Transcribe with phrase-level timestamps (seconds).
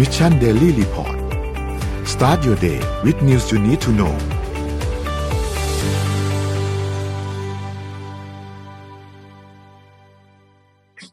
[0.00, 1.16] Mission Daily Report
[2.12, 4.14] start your day with news you need to know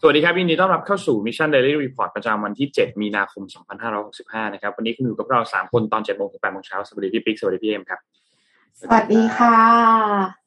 [0.01, 3.43] สวัสดีครับยินดีต้อนรับเข้าสู่ Mission Daily Report ประจำวันที่ 7 มีนาคม
[3.99, 7.99] 2565 นะครับ วันนี้คุณอยู่กับเรา 3 คนตอน7โมงถึง8โมงเช้า สวัสดีพี่ปิ๊ก สวัสดีพี่เอ็มครับ
[8.81, 9.57] สวัสดีค่ะ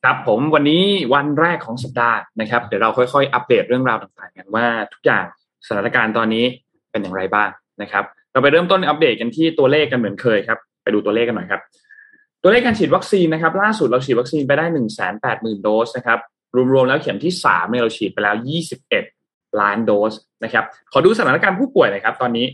[0.05, 0.85] ครับผมวันนี้
[1.15, 5.25] วันแรกของสัปดาห์นะครับ เดี๋ยวเราค่อยๆ อัปเดตเรื่องราวต่างๆ กันว่าทุกอย่าง
[5.67, 6.45] สถานการณ์ตอนนี้
[6.91, 7.51] เป็นอย่างไรบ้าง
[7.83, 11.61] นะครับ เราไปเริ่มต้นอัปเดตกันที่ตัวเลขกันเหมือนเคยครับ ไปดูตัวเลขกันหน่อยครับ
[12.43, 16.19] ตัวเลขการฉีดวัคซีนนะครับ ล่าสุดเราฉีดวัคซีนไปได้1 8 0 0 0 0โดสนะครับ
[16.73, 18.35] รวมๆแล้วเข็มที่3เนี่ยเราฉีดไปแล้ว
[18.99, 20.13] 21ล้านโดส
[20.45, 22.47] นะครับ ขอดูสถานการณ์ผู้ป่วยหน่อยครับ ตอนนี้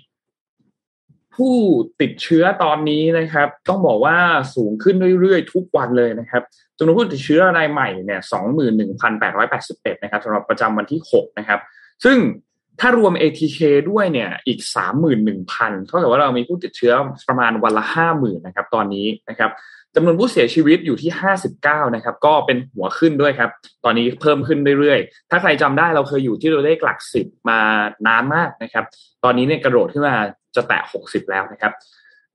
[1.34, 1.54] ผู้
[2.00, 4.16] ติดเชื้อตอนนี้นะครับ ต้องบอกว่า
[4.54, 6.42] สูงขึ้นเรื่อยๆ ทุกวันเลยนะครับ
[6.78, 11.60] จำนวนผู้ติดเชื้อรายใหม่เนี่ย21,881นหนึ่งพันแปดร้อยแปดสิบเอ็ดนะครับสำหรับประจำวันที่6นะครับ
[12.04, 12.16] ซึ่ง
[12.80, 13.58] ถ้ารวม ATK
[13.90, 14.60] ด้วยเนี่ยอีก
[15.22, 16.92] 31,000เท่ากับว่าเรามีผู้ติดเชื้อ
[17.28, 19.50] ประมาณวันละ 50,000นะครับตอนนี้นะครับ
[19.94, 21.10] จำนวนผู้เสียชีวิตอยู่ที่
[21.52, 23.50] 59 นะครับ ก็เป็นหัวขึ้นด้วยครับ
[23.84, 27.58] ตอนนี้เพิ่มขึ้นเรื่อยๆ ถ้าใครจำได้เราเคยอยู่ที่ตัวเลขหลักสิบมา
[28.06, 28.84] นานมากนะครับ
[29.24, 30.16] ตอนนี้เนี่ยกระโดดขึ้นมา
[30.56, 31.72] จะแตะ 60 แล้วนะครับ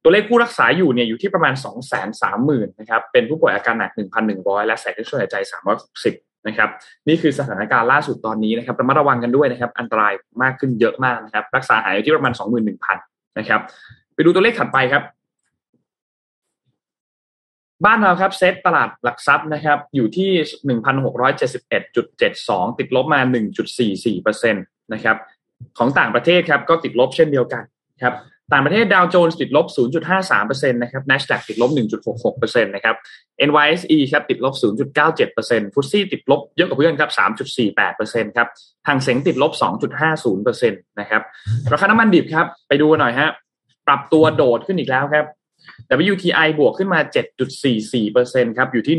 [0.03, 3.91] ตัวเลขผู้รักษาอยู่เนี่ยอยู่ที่ประมาณ 2 3 0 0 0 0 นะครับ เป็นผู้ป่วยอาการหนัก
[4.29, 6.69] 1,100 และใส่เครื่องช่วยหายใจ 360 นะครับ
[7.07, 12.33] นี่คือสถานการณ์ล่าสุดตอนนี้นะครับระมัดระวังกันด้วยนะครับ อันตรายมากขึ้นเยอะมากนะครับ รักษาหายอยู่ที่ประมาณ
[12.79, 13.61] 21,000นะครับ
[14.13, 15.03] ไปดูตัวเลขถัดไปครับ
[17.85, 20.31] บ้านเราครับเซตตลาดหลักทรัพย์นะครับ อยู่ที่
[21.71, 23.21] 1,671.72 ติดลบมา
[23.91, 25.17] 1.44%นะครับ
[25.77, 27.63] ของต่างประเทศครับก็ติดลบเช่นเดียวกัน
[28.01, 28.13] ครับ
[28.53, 29.67] ต่างประเทศดาวโจนส์ติดลบ
[30.19, 31.71] 0.53%นะครับ NASDAQ ติดลบ
[32.17, 32.95] 1.66%นะครับ
[33.47, 34.53] NYSE ครับติดลบ
[35.15, 37.11] 0.97%ฟุตซี่ติดลบเยอะกว่าเพื่อนครับ
[37.69, 38.47] 3.48%ครับ
[38.87, 39.51] ทางเซงติดลบ
[40.11, 41.21] 2.50%นะครับ
[41.71, 43.29] ราคาน้ำมันดิบครับ ไปดูหน่อยฮะ
[43.87, 45.25] ปรับตัวโดดขึ้นอีกแล้วครับ
[46.11, 46.99] WTI บวกขึ้นมา
[47.79, 48.95] 7.44%ครับอยู่ที่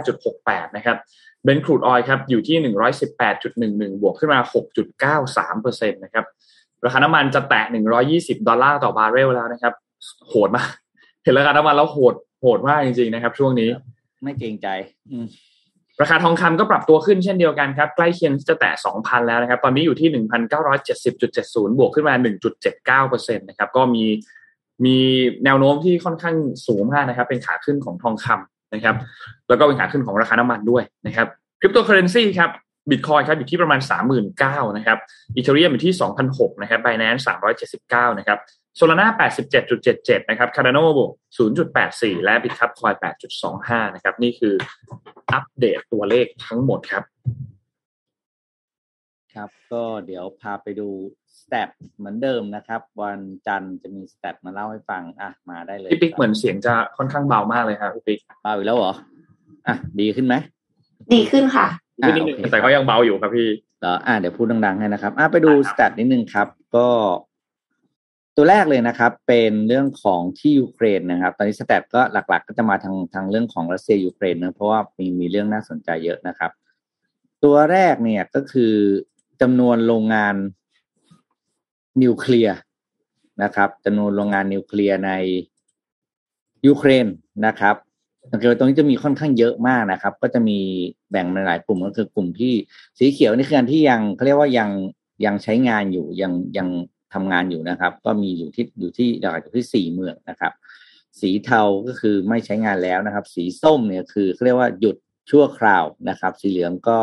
[0.00, 0.96] 115.68 นะครับ
[1.44, 2.56] เบนครูดออยครับอยู่ที่
[3.94, 4.40] 118.11 บวกขึ้นมา
[5.20, 6.24] 6.93%นะครับ
[6.84, 7.64] ราคาน้ำมันจะแตะ
[8.06, 9.74] 120 ดอลลาร์ต่อบาร์เรลแล้วนะครับ
[10.28, 10.70] โหดมาก
[11.22, 13.68] เห็นราคาน้ำมันแล้วโหดโหดมากจริงๆนะครับ ช่วงนี้
[14.22, 14.68] ไม่เกรงใจ
[15.12, 15.26] อืม
[16.02, 20.08] ราคาทองคำก็ปรับตัวขึ้นเช่นเดียวกันครับ ใกล้เคียงจะแตะ 2,000 แล้วนะครับ ตอนนี้อยู่ที่
[20.74, 22.14] 1,970.70 บวกขึ้นมา
[23.00, 24.04] 1.79%นะครับ ก็มี
[24.84, 24.96] มี
[25.44, 26.36] แนวโน้มที่ค่อนข้าง
[26.66, 28.96] สูงมากนะครับ เป็นขาขึ้นของทองคำนะครับ
[29.48, 31.26] แล้วก็เป็นขาขึ้นของราคาน้ำมันด้วยนะครับ
[31.60, 32.50] คริปโตเคอร์เรนซีครับ
[32.90, 33.80] บิตคอยน์ครับอยู่ที่ประมาณ
[34.28, 34.98] 39,000นะครับ
[35.36, 35.94] Ethereum อยู่ที่
[36.28, 37.26] 2,600นะครับ Binance
[37.70, 38.38] 379นะครับ
[38.76, 39.28] Solana
[39.60, 41.10] 87.77นะครับ Cardano บวก
[41.68, 42.92] 0.84 และ Bitkub Coin
[43.44, 44.54] 8.25นะครับนี่คือ
[45.32, 47.04] อัปเดตตัวเลขทั้งหมดครับ
[49.34, 50.88] ครับ ก็เดี๋ยวพาไปดู
[51.38, 58.94] stat เหมือนเดิมนะครับ วันจันทร์จะมี stat มาเล่าให้ฟังอะมาได้เลยพี่ปิ๊กเหมือนเสียงจะค่อนข้างเบามากเลยครับพี่ปิ๊กเบาอีกแล้วเหรอ
[59.66, 60.34] อะดีขึ้นไหม
[61.14, 63.48] ดีขึ้นค่ะอะ นิดนึงโอเคแต่ก็ยังเบาอยู่ครับพี่
[63.80, 66.88] เหรออะเดี๋ยวพูดดังๆให้นะครับ อะไปดูได้ครับ stat นิดนึงครับ ก็
[68.36, 76.50] ตัวแรกเลยนะครับ เป็นเรื่องของที่ยูเครนนะครับ ตอนนี้ stat ก็หลัก ๆ ก็จะมาทางทางเรื่องของรัสเซียยูเครนนะเพราะว่ามีมีเรื่องน่าสนใจเยอะนะครับ
[77.44, 78.74] ตัวแรกเนี่ยก็คือ
[79.40, 80.34] จำนวนโรงงาน
[82.02, 82.56] นิวเคลียร์
[83.42, 85.12] นะครับจำนวนโรงงานนิวเคลียร์ใน
[86.66, 87.06] ยูเครน
[87.46, 87.76] นะครับ
[88.32, 90.58] สังเกตว่าตรงนี้จะมีค่อนข้างเยอะมากนะครับ ก็จะมี
[91.10, 92.52] แบ่งในหลายกลุ่มก็คือกลุ่มที่
[92.98, 94.70] สีเขียวนี่คืออันที่ยังเขาเรียกว่ายัง
[95.24, 96.68] ยังใช้งานอยู่ยังยัง
[97.14, 100.52] ทำงานอยู่นะครับ ก็มีอยู่ที่อยู่ที่หลักอยู่ที่สี่เมืองนะครับ
[101.20, 104.96] สีเทาก็คือไม่ใช้งานแล้วนะครับ สีส้มเนี่ยคือเขาเรียกว่าหยุด
[105.30, 106.98] ชั่วคราวนะครับ สีเหลืองก็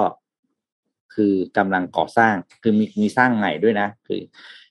[1.13, 4.21] คือกำลังก่อสร้างคือมีมีสร้างใหม่ด้วยนะ คือ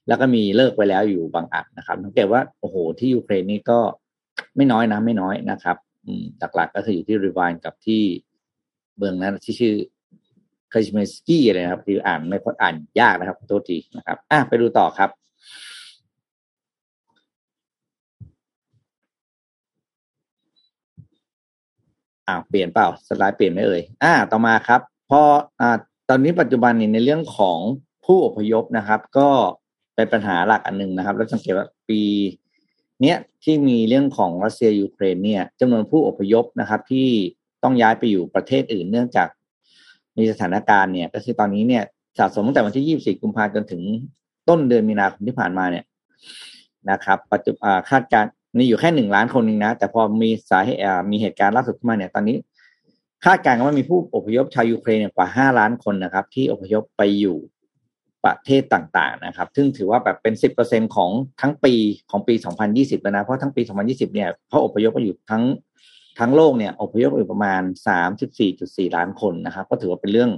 [0.09, 3.81] แล้วก็มีเลิกไปแล้วอยู่บางอันนะครับสังเกตว่าโอ้โหที่ยูเครนนี่ก็
[4.57, 5.77] ไม่น้อยนะไม่น้อยนะครับ
[6.57, 8.03] หลักๆก็คืออยู่ที่รีวานกับที่
[8.97, 9.75] เมืองนั้นที่ชื่อ
[10.73, 15.11] คาชิเมสกี้อะไรนะครับที่อ่านไม่ค่อยอ่านยากนะครับโทษทีนะครับอะไปดูต่อครับ
[22.29, 24.81] อ้าเปลี่ยนเปล่าสไลด์เปลี่ยนไหมเอ่ยอ่าต่อมาครับ
[25.11, 25.21] พอ
[25.61, 25.77] อ่า
[26.09, 27.59] ตอนนี้ปัจจุบันนี้ในเรื่องของ
[28.05, 29.29] ผู้อพยพนะครับ ก็
[29.95, 32.01] เป็นปัญหาหลักอันหนึ่งนะครับ แล้วสังเกตว่าปี
[33.03, 37.09] เนี้ยที่มีเรื่องของรัสเซียยูเครนเนี่ยจำนวนผู้อพยพนะครับ ที่
[37.63, 39.29] ต้องย้ายไปอยู่ประเทศอื่นเนื่องจาก
[40.17, 41.85] มีสถานการณ์เนี่ยก็คือตอนนี้เนี่ย
[42.19, 43.83] สะสมตั้งแต่วันที่ 24 กุมภาพันธ์จนถึง
[44.49, 45.85] ต้นเดือนมีนาคมที่ผ่านมาเนี่ย
[46.91, 52.37] นะครับ ปัจจุบันคาดการณ์นี่อยู่แค่หนึ่งล้านคนเองนะ แต่พอมีสาเหตุมีเหตุการณ์ล่าสุดขึ้นมาเนี่ย ตอนนี้
[53.25, 57.37] คาดการณ์ว่ามีผู้อพยพชาวยูเครนเนี่ยกว่าห้าล้านคนนะครับ ที่อพยพไปอยู่
[58.27, 61.75] ประเทศต่างๆนะครับ ซึ่งถือว่าแบบเป็นสิบเปอร์เซ็นของทั้งปี
[62.11, 62.35] ของปี
[62.69, 65.45] 2020แล้วนะ เพราะทั้งปี 2020 เนี่ยเขาอพยพมาอยู่ทั้ง
[66.19, 67.63] ทั้งโลกเนี่ยอพยพอยู่ประมาณ
[68.29, 70.31] 34.4 ล้านคนนะครับ ก็ถือว่าเป็นเรื่อง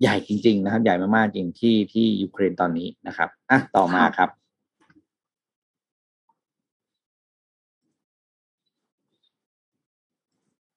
[0.00, 4.30] ใหญ่จริง ๆ นะครับ ใหญ่มากๆจริงที่ที่ยูเครนตอนนี้นะครับอะต่อมาครับ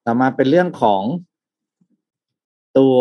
[0.05, 1.03] ต่อมาเป็นเรื่องของ
[2.77, 2.95] ตัว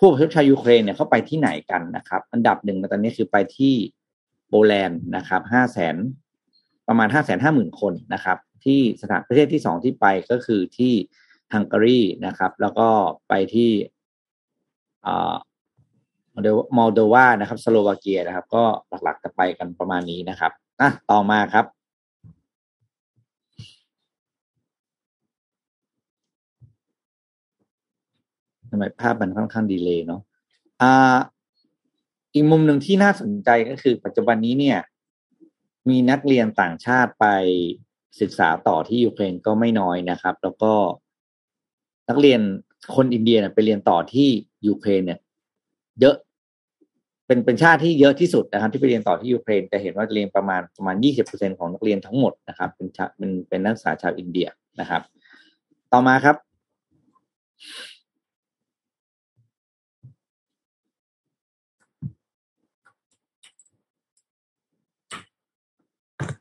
[0.00, 3.74] ผู้ประชาชาวยูเครนเนี่ยเขาไปที่ไหนกันนะครับ อันดับหนึ่งตอนนี้คือไปที่
[4.48, 5.96] โปแลนด์นะครับห้าแสน
[6.88, 10.92] ประมาณห้าแสนห้าหมื่นคนนะครับ ที่สถานประเทศที่สองที่ไปก็คือที่
[11.54, 12.88] ฮังการีนะครับ แล้วก็
[13.28, 13.70] ไปที่
[15.06, 15.34] อ่า
[16.76, 18.64] มอลโดวานะครับ สโลวาเกียนะครับ ก็
[19.04, 21.64] หลักๆจะไปกันประมาณนี้นะครับอะต่อมาครับ
[28.70, 30.20] ทำไมภาพมันค่อนข้าง delay เนาะ
[30.82, 31.18] อ่า
[32.34, 34.78] อีกมุมหนึ่งที่น่าสนใจก็คือ ปัจจุบันนี้เนี่ย
[35.88, 37.26] มีนักเรียนต่างชาติไป
[38.20, 40.72] ศึกษาต่อที่ยูเครนก็ไม่น้อยนะครับ แล้วก็
[42.08, 42.40] นักเรียน
[42.94, 44.28] คนอินเดียไปเรียนต่อที่
[44.66, 45.20] ยูเครนเนี่ย
[46.00, 46.16] เยอะ
[47.26, 54.48] เป็นเป็นชาติที่เยอะที่สุดนะครับ ที่ไปเรียนต่อที่ยูเครนจะเห็นว่าเรียนประมาณประมาณยี่สิบเปอร์เซ็นต์ของนักเรียนทั้งหมดนะครับ เป็นชาเป็นเป็นนักศึกษาชาวอินเดีย
[54.80, 55.02] นะครับ
[55.92, 56.36] ต่อมาครับ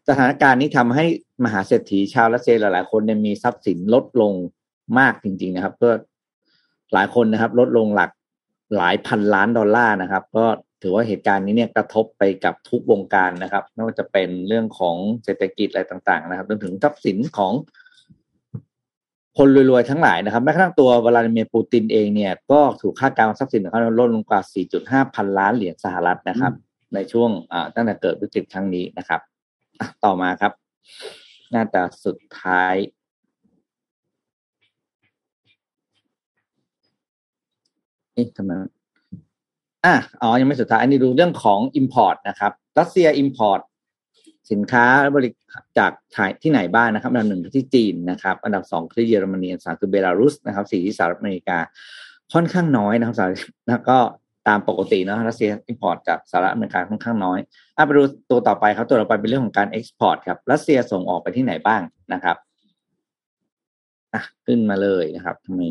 [0.09, 1.05] สถานการณ์นี้ทำให้
[1.45, 4.33] มหาเศรษฐีชาวรัสเซียหลาย ๆ คนเนี่ยมีทรัพย์สินลดลง
[4.99, 5.89] มากจริง ๆ นะครับ ก็
[6.93, 8.11] หลายคนนะครับ ลดลงหลัก
[8.77, 10.45] หลายพันล้านดอลลาร์นะครับ ก็
[10.81, 17.53] ถือว่าเหตุการณ์นี้เนี่ยกระทบไปกับทุกวงการนะครับไม่ว่าจะเป็นเรื่องของเศรษฐกิจอะไรต่าง ๆ นะครับรวมถึงทรัพย์สินของ
[19.37, 24.41] คนรวย ๆ ทั้งหลายนะครับแม้กระทั่งตัววลาดิเมียร์ปูตินเองเนี่ยก็ถูกคาดการณ์ทรัพย์สินของเขาลดลงกว่า
[24.77, 26.53] 4.5 พันล้านเหรียญสหรัฐนะครับ
[26.93, 27.29] ในช่วง
[27.75, 29.21] ตั้งแต่เกิดวิกฤตครั้งนี้นะครับ
[30.05, 30.51] ต่อมาครับ
[31.51, 32.75] หน้าตาสุดท้าย
[38.15, 38.51] นี่ทำไม
[39.85, 43.61] อะอ๋อ ยังไม่สุดท้าย อันนี้ดูเรื่องของ Import นะครับรัสเซีย Import
[44.51, 44.85] สินค้า
[45.15, 45.29] บริ
[45.77, 45.91] จาก
[46.41, 51.57] ที่ไหนบ้างนะครับ อันดับหนึ่งที่จีนนะครับ อันดับสองคือเยอรมนีอันดับสามคือเบลารุสนะครับสี่ที่สหรัฐอเมริกา
[52.33, 53.35] ค่อนข้างน้อยนะครับสหรัฐ
[53.69, 53.97] แล้วก็
[54.49, 57.39] ตามปกติเนาะรัสเซีย import จากสหรัฐอเมริกาค่อนข้างน้อย
[57.75, 61.81] อะไปดูตัวต่อไปครับตัวต่อไปเป็นเรื่องของการ export ครับรัสเซียส่งออกไปที่ไหนบ้าง
[62.13, 62.37] นะครับ
[64.13, 65.61] อะขึ้นมาเลยนะครับทำไม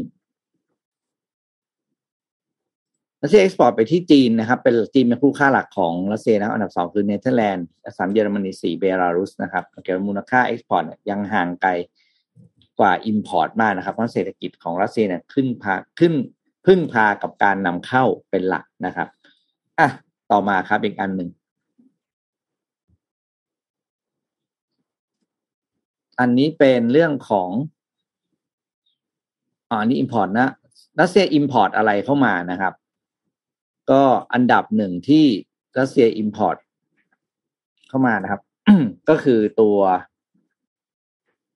[3.22, 7.66] รัสเซีย export ไปที่จีนนะครับ เป็นจีนเป็นคู่ค้าหลักของรัสเซียนะอันดับสองคือเนเธอร์แลนด์
[7.96, 11.70] สามเยอรมนีสี่เบลารุสนะครับเกี่ยวกับมูลค่า export ยังห่างไกล
[12.80, 16.12] กว่า import มากนะครับเพราะเศรษฐกิจของรัสเซียเนี่ยขึ้นพาขึ้น
[16.70, 19.08] พึ่งพากับการนำเข้าเป็นหลักนะครับ
[19.78, 19.88] อะ
[20.30, 21.30] ต่อมาครับอีกอันหนึ่ง
[26.20, 27.50] อันนี้เป็นเรื่องของ
[29.70, 30.50] อ่านี่ import นะ
[31.00, 32.74] รัสเซีย import อะไรเข้ามานะครับ
[33.90, 35.24] ก็อันดับหนึ่งที่
[35.78, 36.56] รัสเซีย import
[37.88, 38.42] เข้ามานะครับ
[39.08, 39.78] ก็คือตัว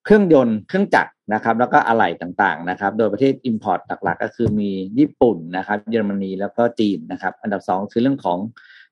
[0.04, 8.38] เครื่องยนต์เครื่องจักรนะครับ แล้วก็อะไหล่ต่างๆนะครับ โดยประเทศ Import หลักๆ ก็คือมีญี่ปุ่นนะครับ เยอรมนีแล้วก็จีนนะครับ อันดับสองคือเรื่องของ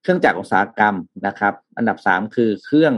[0.03, 0.95] เครื่องจักรอุตสาหกรรม
[1.27, 2.95] นะครับ อันดับสามคือเครื่อง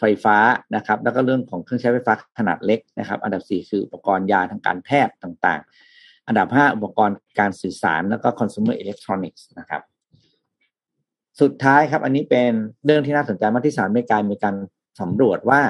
[0.00, 0.36] ไฟฟ้า
[0.74, 9.82] นะครับ แล้วก็เรื่องของเครื่องใช้ไฟฟ้าขนาดเล็กนะครับ อันดับสี่คืออุปกรณ์ยาทางการแพทย์ต่างๆ อันดับห้าอุปกรณ์การสื่อสารแล้วก็ consumer electronics นะครับ
[11.40, 12.52] สุดท้ายครับ อันนี้เป็น
[12.84, 14.54] เรื่องที่น่าสนใจมากที่สหรัฐอเมริกามีการ
[15.00, 15.62] สำรวจว่า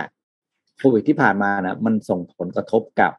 [0.79, 3.13] โควิดที่ผ่านมานะมันส่งผลกระทบกับ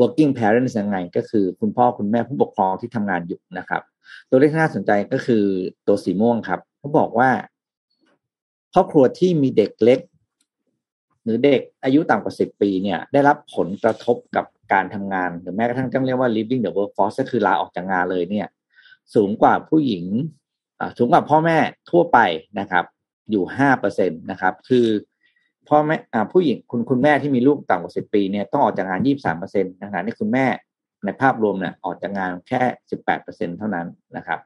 [0.00, 3.82] working parents ยังไง ก็คือคุณพ่อคุณแม่ผู้ปกครองที่ทำงานอยู่นะครับ
[4.30, 5.44] ตัวเลขที่น่าสนใจก็คือ
[5.86, 7.30] ตัวสีม่วงครับเขาบอกว่า
[8.74, 10.00] ครอบครัวที่มีเด็กเล็ก
[11.24, 18.48] หรือเด็กอายุต่ำกว่าสิบปีเนี่ย ได้รับผลกระทบกับการทำงาน หรือแม้กระทั่งต้องเรียกว่า leaving the workforce ก็คือลาออกจากงานเลยเนี่ย
[19.14, 20.04] สูงกว่าผู้หญิง
[20.98, 21.58] สูงกว่าพ่อแม่
[21.90, 22.18] ทั่วไป
[22.60, 22.84] นะครับ
[23.30, 24.86] อยู่ห้าเปอร์เซ็นตนะครับ คือ
[25.68, 25.96] พ่อแม่
[26.32, 30.46] ผู้หญิงคุณคุณแม่ที่มีลูกต่ำกว่าสิบปีเนี่ยต้องออกจากงานยี่สามเปอร์เซ็นต์นะครนี่คุณแม่
[31.04, 34.40] ในภาพรวมเนี่ยออกจากงานแค่สิบแปดเปอร์เซ็นเท่านั้นนะครับ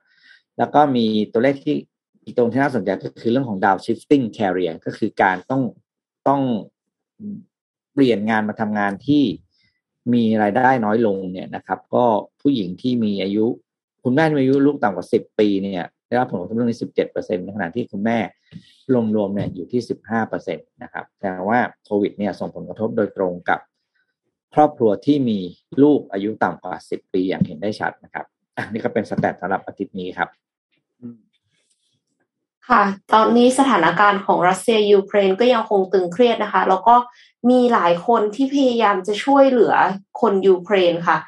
[0.59, 1.77] แล้วก็มีตัวเลขที่
[2.25, 5.63] อีกตรงที่น่าสนใจก็คือเรื่องของดาวชิฟติ้งแคริเอร์ก็คือการต้อง
[6.29, 6.43] ต้อง
[7.93, 9.25] เปลี่ยนงานมาทำงานที่
[10.13, 12.05] มีรายได้น้อยลงเนี่ยนะครับ ก็
[12.41, 13.47] ผู้หญิงที่มีอายุ
[14.05, 18.19] คุณแม่ที่มีอายุลูกต่ำกว่าสิบปีเนี่ย ได้รับผลกระทบเรื่องนี้สิบเจ็ดเปอร์เซ็นต์ในขณะที่คุณแม่
[19.17, 23.61] รวมๆเนี่ยอยู่ที่สิบห้าเปอร์เซ็นตนะครับแสดงว่าโควิดเนี่ยส่งผลกระทบโดยตรงกับ
[24.55, 25.39] ครอบครัวที่มี
[25.83, 28.27] ลูกอายุต่ำกว่าสิบปีอย่างเห็นได้ชัดนะครับ
[28.57, 30.29] อะนี่ก็เป็นสแตทสำหรับอาทิตย์นี้ครับ
[32.69, 36.95] ค่ะ ตอนนี้สถานการณ์ของรัสเซียยูเครนก็ยังคงตึงเครียดนะคะ แล้วก็
[37.51, 39.75] มีหลายคนที่พยายามจะช่วยเหลือ
[40.21, 41.19] คนยูเครนค่ะ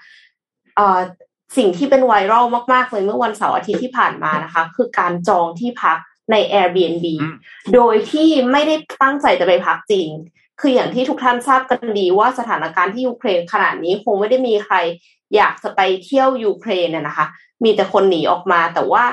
[1.56, 5.98] สิ่งที่เป็นไวรัลมากๆเลยเมื่อวันเสาร์อาทิตย์ที่ผ่านมานะคะ คือการจองที่พัก
[6.30, 7.06] ใน Airbnb
[7.74, 10.08] โดยที่ไม่ได้ตั้งใจจะไปพักจริง
[10.60, 14.76] คืออย่างที่ทุกท่านทราบกันดีว่าสถานการณ์ที่ยูเครนขณะนี้คงไม่ได้มีใคร
[15.36, 17.26] อยากจะไปเที่ยวยูเครนเนี่ยนะคะ
[17.64, 19.04] มีแต่คนหนีออกมา แต่ว่า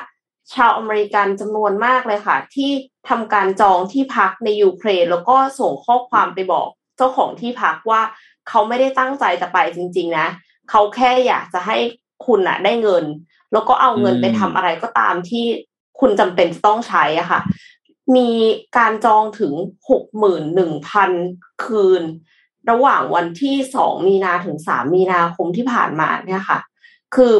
[0.54, 2.72] ชาวอเมริกันจำนวนมากเลยค่ะ ที่
[3.10, 6.68] ทำการจองที่พักในยูเครน แล้วก็ส่งข้อความไปบอก
[6.98, 8.02] เจ้าของที่พักว่า
[8.50, 10.28] เขาไม่ได้ตั้งใจจะไปจริง ๆ นะ
[10.70, 11.78] เขาแค่อยากจะให้
[12.26, 13.06] คุณอะได้เงิน
[13.52, 15.46] แล้วก็เอาเงินไปทำอะไรก็ตามที่
[16.00, 17.42] คุณจำเป็นต้องใช้อะค่ะ
[18.16, 18.30] มี
[18.78, 19.54] การจองถึง
[19.90, 21.12] หกหมื่นหนึ่งพัน
[21.64, 22.04] คืน
[22.70, 26.60] ระหว่างวันที่สองมีนาถึงสามมีนาคมที่ผ่านมาเนี่ยค่ะ
[27.16, 27.34] คือ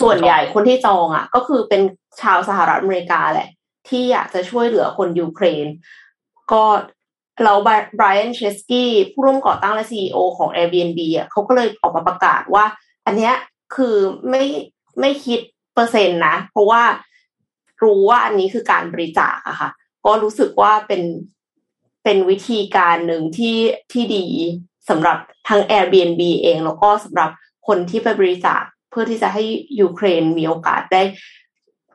[0.00, 1.82] ส่วนใหญ่คนที่จองอะ ก็คือเป็น
[2.20, 3.48] ชาวสหรัฐอเมริกาแหละ
[3.88, 5.66] ที่อยากจะช่วยเหลือคนยูเครน
[6.52, 6.64] ก็
[7.44, 12.64] เราไบรอันเชสกี้ผู้ร่วมก่อตั้งและซีอของ Airbnb อะเขาก็เลยออกมาประกาศว่า
[13.06, 13.34] อันเนี้ย
[13.74, 13.96] คือ
[14.28, 14.42] ไม่
[15.00, 15.40] ไม่คิด
[15.74, 16.82] เปอร์เซ็นต์นะ เพราะว่า
[17.82, 19.70] รู้ว่าอันนี้คือการบริจาคอะค่ะ
[20.06, 21.02] ก็รู้สึกว่าเป็น
[22.04, 23.58] เป็นวิธีการหนึ่งที่
[23.92, 24.26] ที่ดี
[24.88, 25.16] สำหรับ
[25.48, 27.30] ทั้ง Airbnb เอง แล้วก็สำหรับ
[27.66, 29.44] คนที่ไปบริจาคเพื่อที่จะให้
[29.80, 31.02] ยูเครนมีโอกาสได้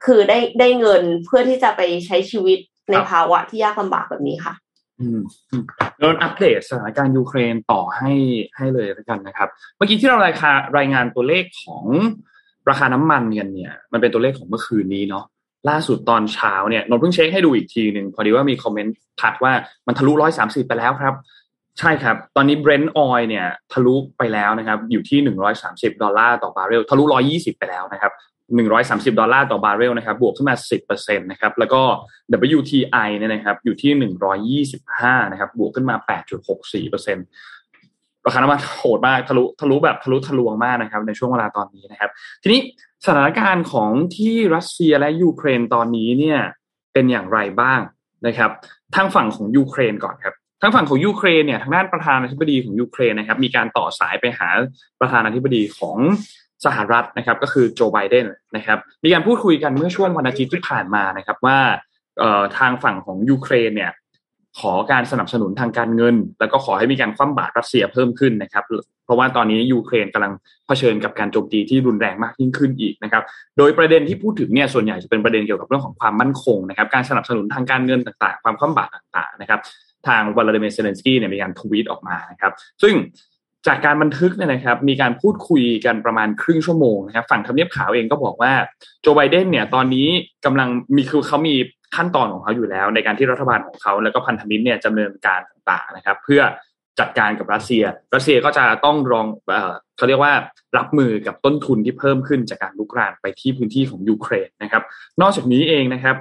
[0.06, 2.60] คือได้ได้เงินเพื่อที่จะไปใช้ชีวิต
[2.92, 4.67] ในภาวะที่ยากลำบากแบบนี้ค่ะอืม
[6.00, 8.12] เราอัปเดตสถานการณ์ยูเครนต่อให้
[8.58, 11.86] ให้เลยแล้วกันนะครับ เมื่อกี้ที่เรารายารายงานตัวเลขของ
[12.70, 15.26] ราคาน้ำมันกันเนี่ย มันเป็นตัวเลขของเมื่อคืนนี้เนาะ
[15.70, 19.54] ล่าสุดตอนเช้าเนี่ยนนเพิ่งเช็คให้ดูอีกทีหนึ่งพอดีว่ามีคอมเมนต์ทักว่า
[19.88, 21.14] มันทะลุร้อยสามสิบไปแล้วครับ
[21.80, 28.12] ใช่ครับ ตอนนี้ Brent oil เนี่ยทะลุไปแล้วนะครับ อยู่ที่หนึ่งร้อยสามสิบดอลลาร์ต่อบาร์เรลทะลุร้อยยี่สิบไปแล้วนะครับ
[28.56, 31.82] หนึ่งร้อยสามสิบดอลลาร์ต่อบาร์เรลนะครับ บวกขึ้นมาสิบเปอร์เซ็นต์นะครับ แล้วก็
[32.58, 37.26] WTI เนี่ยนะครับ อยู่ที่หนึ่งร้อยยี่สิบห้านะครับ บวกขึ้นมาแปดจุดหกสี่เปอร์เซ็นต์
[38.26, 42.10] ราคาน้ำมันโหดมาก ทะลุ ทะลุแบบทะลุทะลวงมากนะครับ ในช่วงเวลาตอนนี้นะครับ
[42.44, 42.62] ทีนี้
[43.06, 46.40] สถานการณ์ของที่รัสเซียและยูเครนตอนนี้เนี่ย
[46.94, 47.82] เป็นอย่างไรบ้าง
[48.28, 48.52] นะครับ
[48.96, 54.50] ทางฝั่งของยูเครนก่อนครับทางฝั่งของยูเครนเนี่ย ทางด้านประธานาธิบดีของยูเครนนะครับ มีการต่อสายไปหา
[55.00, 55.98] ประธานาธิบดีของ
[56.66, 61.58] สหรัฐนะครับก็คือโจไบเดนนะครับมีการพูดคุยกันเมื่อช่วงวันอาทิตย์ที่ผ่านมานะครับว่า
[62.58, 63.92] ทางฝั่งของยูเครนเนี่ย
[64.60, 68.64] ขอการสนับสนุนทางการเงิน แล้วก็ขอให้มีการคว่ำบาตรรัสเซียเพิ่มขึ้นนะครับ
[69.06, 70.34] เพราะว่าตอนนี้ยูเครนกำลัง
[70.68, 73.24] เผชิญกับการโจมตีที่รุนแรงมากยิ่งขึ้นอีกนะครับ
[73.58, 79.60] โดยประเด็นที่พูดถึงเนี่ยส่วนใหญ่จะเป็นประเด็นเกี่ยวกับเรื่องของความมั่นคงนะครับ การสนับสนุนทางการเงินต่างๆ ความคว่ำบาตรต่างๆนะครับ
[80.08, 82.94] ทางวลาดิเมียร์เซเลนสกี้เนี่ยมีการทวีตออกมานะครับ ซึ่ง
[83.68, 88.54] จากการบันทึกเนี่ยนะครับ มีการพูดคุยกันประมาณครึ่งชั่วโมงนะครับ ฝั่งทำเนียบขาวเองก็บอกว่า
[89.02, 90.08] โจไบเดนเนี่ยตอนนี้
[90.46, 91.56] กำลังมีคือเขามี
[91.96, 96.42] ขั้นตอนของเขาอยู่แล้ว ในการที่รัฐบาลของเขาแล้วก็พันธมิตรเนี่ยดำเนินการต่างๆนะครับ เพื่อ
[97.00, 97.84] จัดการกับรัสเซีย
[98.16, 99.26] รัสเซียก็จะต้องรอง
[99.98, 100.34] เขาเรียกว่า
[100.78, 104.84] รับมือกับต้นทุนที่เพิ่มขึ้นจากการรุกรานไปที่พื้นที่ของยูเครนนะครับ
[105.22, 106.16] นอกจากนี้เองนะครับ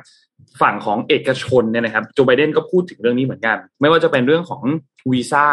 [0.61, 4.63] ฝั่งของเอกชนเนี่ยนะครับโจไบเดนก็พูดถึงเรื่องนี้เหมือนกัน ไม่ว่าจะเป็นเรื่องของ
[5.11, 5.47] วีซ่า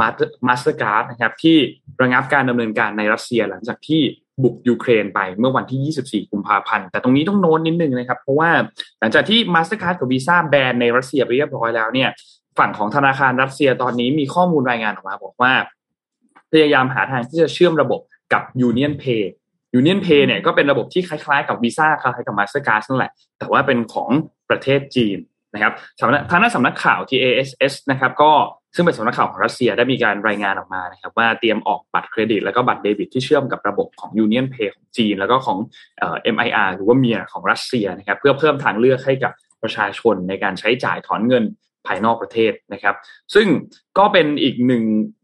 [0.00, 0.08] มา
[0.58, 1.56] สเตอร์การ์ดนะครับที่
[2.02, 4.02] ระงับการดำเนินการในรัสเซียหลังจากที่
[4.42, 8.50] บุกยูเครนไปเมื่อวันที่ 24 กุมภาพันธ์ แต่ตรงนี้ต้องโน้นนิดนึงนะครับ เพราะว่า
[9.00, 12.08] หลังจากที่มาสเตอร์การ์ดกับวีซ่าแบนในรัสเซียไปเรียบร้อยแล้วเนี่ย
[12.58, 15.52] ฝั่งของธนาคารรัสเซียตอนนี้มีข้อมูลรายงานออกมาบอกว่า
[16.52, 18.00] พยายามหาทางที่จะเชื่อมระบบ
[18.32, 19.24] กับ Union Pay
[19.78, 24.10] Union Pay เนี่ยก็เป็นระบบที่คล้ายๆกับวีซ่าคล้ายๆกับมาสเตอร์การ์ดนั่นแหละ แต่ว่าเป็นของ
[24.50, 25.18] ประเทศจีน
[25.54, 28.32] นะครับทางด้านสำนักข่าว TASS นะครับก็
[28.74, 35.58] ซึ่งเป็นสำนักข่าวของรัสเซียได้มีการรายงานออกมานะครับว่าเตรียมออกบัตรเครดิต แล้วก็บัตรเดบิตที่เชื่อมกับระบบของ Union Pay ของจีน แล้วก็ของ
[35.98, 39.32] เอ่อ MIR หรือว่าเมียของรัสเซียนะครับเพื่อเพิ่มทางเลือกให้กับ
[39.62, 41.44] ประชาชนในการใช้จ่ายถอนเงิน
[41.86, 42.94] ภายนอกประเทศนะครับ
[43.34, 43.46] ซึ่ง
[43.98, 44.82] ก็เป็นอีกหนึ่ง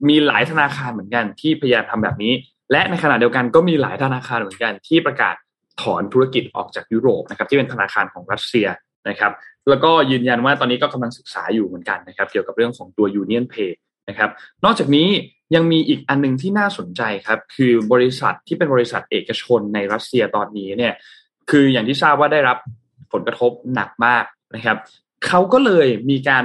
[0.09, 2.33] มีหลายธนาคารเหมือนกันที่พยายามทำแบบนี้
[2.73, 5.35] และในขณะเดียวกันก็มีหลายธนาคารเหมือนกันที่ประกาศ
[5.83, 8.67] ถอนธุรกิจออกจากยุโรปนะครับที่เป็นธนาคารของรัสเซีย
[9.09, 9.33] นะครับ
[9.69, 13.73] แล้วก็ยืนยันว่าตอนนี้ก็กำลังศึกษาอยู่เหมือนกันนะครับ เกี่ยวกับเรื่องของตัว Union Pay
[14.09, 14.31] นะครับ
[14.65, 15.09] นอกจากนี้
[15.55, 20.95] ยังมีอีกอันนึงที่น่าสนใจครับ คือบริษัทที่เป็นบริษัทเอกชนในรัสเซียตอนนี้เนี่ย
[21.51, 22.59] คืออย่างที่ทราบว่าได้รับ
[23.13, 24.77] ผลกระทบหนักมากนะครับ
[25.27, 26.45] เขาก็เลยมีการ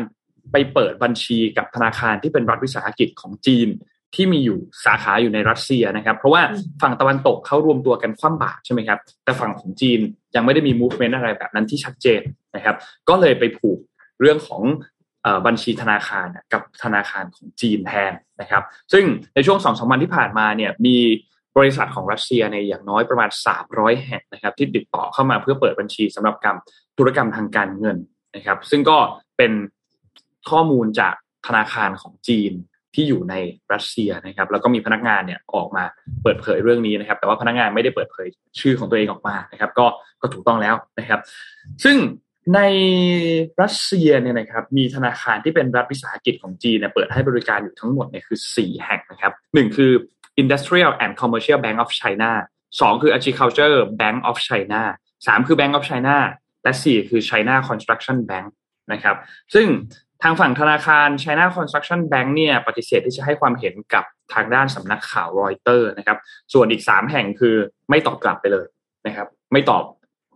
[0.52, 3.68] ไปเปิดบัญชีกับธนาคารที่เป็นรัฐวิสาหกิจของจีน
[4.16, 6.42] ที่มีอยู่สาขาอยู่ในรัสเซียนะครับ เพราะว่า
[6.82, 10.00] ฝั่งตะวันตกเขารวมตัวกันคว่ำบาตรใช่ไหมครับแต่ฝั่งของจีน
[10.36, 12.22] ยังไม่ได้มี movement อะไรแบบนั้นที่ชัดเจน
[12.56, 12.76] นะครับ
[13.10, 13.80] ก็เลยไปผูก
[14.22, 14.62] เรื่องของ
[15.46, 18.64] บัญชีธนาคารกับธนาคารของจีนแทนนะครับ
[18.94, 19.04] ซึ่ง
[19.36, 20.98] ในช่วงสองสามวันที่ผ่านมาเนี่ยมี
[21.60, 23.30] บบริษัทของรัสเซียในอย่างน้อยประมาณ
[23.68, 26.56] 300 แห่งนะครับ ที่ติดต่อเข้ามาเพื่อเปิดบัญชีสำหรับการ
[26.98, 27.98] ธุรกรรมทางการเงิน
[28.36, 28.98] นะครับ ซึ่งก็
[29.38, 29.52] เป็น
[30.50, 31.16] ข้อมูลจาก
[31.48, 32.52] ธนาคารของจีน
[33.00, 33.36] ที่อยู่ใน
[33.74, 35.84] รัสเซียนะครับ แล้วก็มีพนักงานเนี่ยออกมา
[36.24, 38.28] เปิดเผยเรื่องนี้นะครับ แต่ว่าพนักงานไม่ได้เปิดเผย
[38.60, 39.86] ชื่อของตัวเองออกมานะครับ ก็
[40.22, 41.20] ก็ถูกต้องแล้วนะครับ
[41.84, 41.98] ซึ่ง
[42.56, 42.60] ใน
[43.62, 49.92] รัสเซียเนี่ยนะครับมีธนาคารที่เป็นรัฐวิสาหกิจของจีนเนี่ยเปิดให้บริการอยู่ทั้งหมดเนี่ยคือ 4 แห่งนะครับหนึ่งคือ
[50.42, 52.32] Industrial and Commercial Bank of China
[52.82, 54.82] สองคือ Agriculture Bank of China
[55.28, 56.16] สามคือ Bank of China
[56.64, 58.50] และสี่คือ China Construction Bank
[58.92, 59.16] นะครับ
[59.54, 59.68] ซึ่ง
[60.24, 66.18] ทางฝั่งธนาคาร China Construction Bank เนี่ยปฏิเสธที่จะให้ความเห็นกับทางด้านสำนักข่าวรอยเตอร์นะครับ
[66.54, 67.56] ส่วนอีกสามแห่งคือ
[67.90, 68.68] ไม่ตอบกลับไปเลย
[69.08, 69.84] นะครับ ไม่ตอบ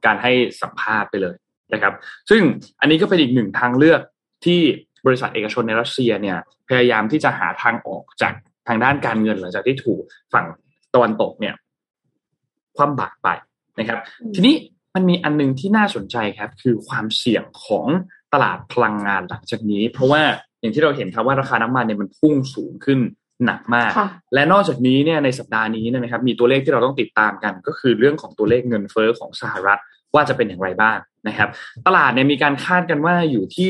[0.06, 1.36] การให้สัมภาษณ์ไปเลย
[1.74, 1.94] นะครับ
[2.30, 2.42] ซึ่ง
[2.80, 4.02] อันนี้ก็เป็นอีกหนึ่งทางเลือก
[4.46, 4.60] ที่
[5.06, 6.38] บริษัทเอกชนในรัสเซียเนี่ย
[6.70, 8.34] พยายามที่จะหาทางออกจาก
[8.68, 10.02] ทางด้านการเงินหลังจากที่ถูก
[10.34, 10.46] ฝั่ง
[10.94, 11.56] ตะวันตกเนี่ย
[12.76, 13.30] คว่ำบาตรไป
[13.80, 14.00] นะครับ
[14.36, 14.56] ทีนี้
[14.96, 17.86] มันมีอันนึงที่น่าสนใจครับ คือความเสี่ยงของ
[18.34, 20.22] ตลาดพลังงานหลังจากนี้ เพราะว่า
[20.62, 23.00] อย่างที่เราเห็นครับว่าราคาน้ำมันเนี่ยมันพุ่งสูงขึ้น
[23.46, 23.92] หนักมาก
[24.34, 29.82] และนอกจากนี้เนี่ยในสัปดาห์นี้นะครับ มีตัวเลขที่เราต้องติดตามกัน ก็คือเรื่องของตัวเลขเงินเฟอ้อของสหรัฐ
[30.16, 30.98] ว่าจะเป็นอย่างไรบ้าง
[31.28, 31.50] นะครับ
[31.88, 33.68] ตลาดเนี่ยมีการคาดกันว่าอยู่ที่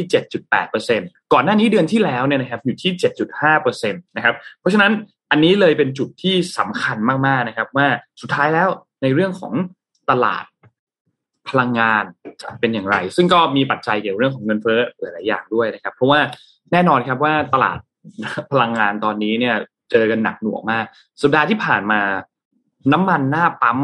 [0.66, 2.92] 7.8%ก่อนหน้านี้เดือนที่แล้วเนี่ยนะครับอยู่ที่
[3.38, 4.92] 7.5%นะครับเพราะฉะนั้น
[5.32, 7.88] อันนี้เลยเป็นจุดที่สำคัญมากๆนะครับ ว่า
[8.22, 8.68] สุดท้ายแล้ว
[9.02, 9.54] ในเรื่องของ
[10.10, 10.44] ตลาด
[11.50, 12.04] พลังงาน
[12.42, 16.20] จะเป็นอย่างไร ซึ่งก็มีปัจจัยเกี่ยวเรื่องของเงินเฟ้อหลายๆอย่างด้วยนะครับ เพราะว่า
[16.72, 17.78] แน่นอนครับว่าตลาด
[18.52, 19.56] พลังงานตอนนี้เนี่ย
[19.92, 20.86] เจอกันหนักหน่วงมาก
[21.22, 22.02] สัปดาห์ที่ผ่านมา
[22.92, 23.78] น้ำมันหน้าปั๊ม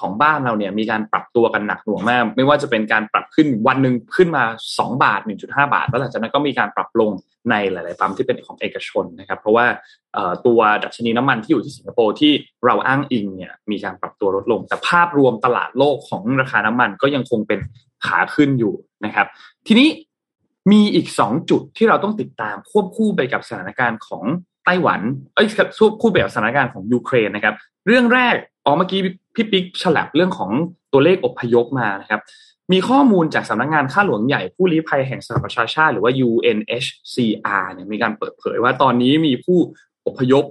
[0.00, 4.44] ของบ้านเราเนี่ยมีการปรับตัวกันหนักหน่วงมาก ไม่ว่าจะเป็นการปรับขึ้นวันหนึ่งขึ้นมา
[4.76, 7.10] 2 บาท 1.5 บาท แล้วหลังจากนั้นก็มีการปรับลง
[7.50, 9.66] ในหลาย ๆ ปั๊มที่เป็นของเอกชนนะครับ เพราะว่า
[10.46, 12.32] ตัวดัชนีน้ำมันที่อยู่ที่สิงคโปร์ที่
[12.66, 17.60] เราอ้างอิงเนี่ยมีการปรับตัวลดลง แต่ภาพรวมตลาดโลกของราคาน้ำมันก็ยังคงเป็น
[18.06, 19.26] ขาขึ้นอยู่นะครับ
[19.66, 19.88] ทีนี้
[20.72, 24.24] มีอีก 2 จุดที่เราต้องติดตามควบคู่ไปกับสถานการณ์ของ
[24.64, 25.00] ไต้หวัน
[25.34, 27.54] เอ้ยควบคู่ไปกับสถานการณ์ของยูเครนนะครับ
[27.86, 29.00] เรื่องแรกอ๋อเมื่อกี้
[29.34, 30.50] พี่ปิ๊กฉลับเรื่องของ
[30.92, 32.20] ตัวเลขอพยพมานะครับ
[32.72, 39.58] มีข้อมูลจากสำนักงงานข้าหลวงใหญ่ผู้ลี้ภัยแห่งสหประชาชาติหรือว่า UNHCR เนี่ยมีการเปิดเผยว่าตอนนี้มีผู้
[40.06, 40.44] อพยพ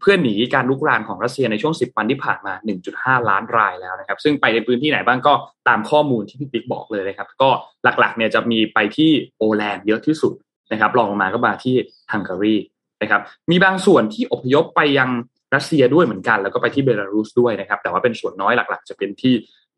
[0.00, 2.52] เพื่อหนีการลุกรานของรัสเซียในช่วง 10 วันที่ผ่านมา
[2.90, 5.34] 1.5 ล้านรายแล้วนะครับ ซึ่งไปในพื้นที่ไหนบ้างก็
[5.68, 7.50] ตามข้อมูลที่พี่ปิ๊กบอกเลยนะครับ ก็
[7.84, 10.32] หลักๆเนี่ยจะมีไปที่โปแลนด์เยอะที่สุด
[10.72, 11.74] นะครับรองลงมาก็มาที่
[12.12, 12.56] ฮังการี
[13.02, 15.10] นะครับมีบางส่วนที่อพยพไปยัง
[15.54, 19.34] รัสเซียด้วยเหมือนกัน แล้วก็ไปที่เบลารุสด้วยนะครับ แต่ว่าเป็นส่วนน้อยหลักๆ จะเป็นที่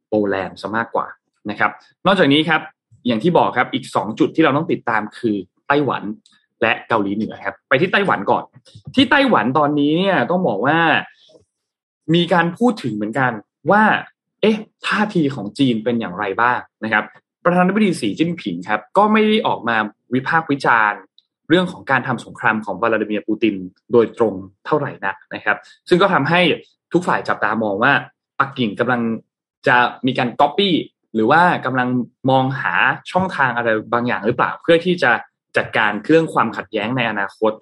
[0.08, 1.06] โปแลนด์ซะมากกว่า
[1.50, 1.70] นะครับ
[2.06, 2.60] นอกจากนี้ครับ
[3.06, 5.36] อย่างที่บอกครับอีก 2 จุดที่เราต้องติดตามคือ
[5.68, 6.02] ไต้หวัน
[6.62, 8.44] และเกาหลีเหนือครับไปที่ไต้หวันก่อน
[8.94, 10.78] ที่ไต้หวันตอนนี้เนี่ยต้องบอกว่า
[12.14, 13.32] มีการพูดถึงเหมือนกัน
[13.70, 13.82] ว่า
[14.40, 14.56] เอ๊ะ
[14.86, 17.04] ท่าทีของจีนเป็นอย่างไรบ้างนะครับ
[17.44, 19.76] ประธานาธิบดีสีจิ้นผิงครับ ก็ไม่ได้ออกมา
[20.14, 21.00] วิพากษ์วิจารณ์
[21.48, 23.54] เรื่องของการทำสงครามของวลาดิเมียร์ปูติน
[23.92, 24.34] โดยตรง
[24.66, 25.56] เท่าไหร่นักนะครับ
[25.88, 26.40] ซึ่งก็ทำให้
[26.92, 27.92] ทุกฝ่ายจับตามองว่า
[28.40, 29.02] ปักกิ่งกำลัง
[29.68, 29.76] จะ
[30.06, 30.74] มีการก๊อปปี้
[31.14, 31.88] หรือว่ากำลัง
[32.30, 32.74] มองหา
[33.10, 35.10] ช่องทางอะไรบางอย่างหรือเปล่า เพื่อที่จะ
[35.56, 37.52] จัดการเครื่องความขัดแย้งในอนาคต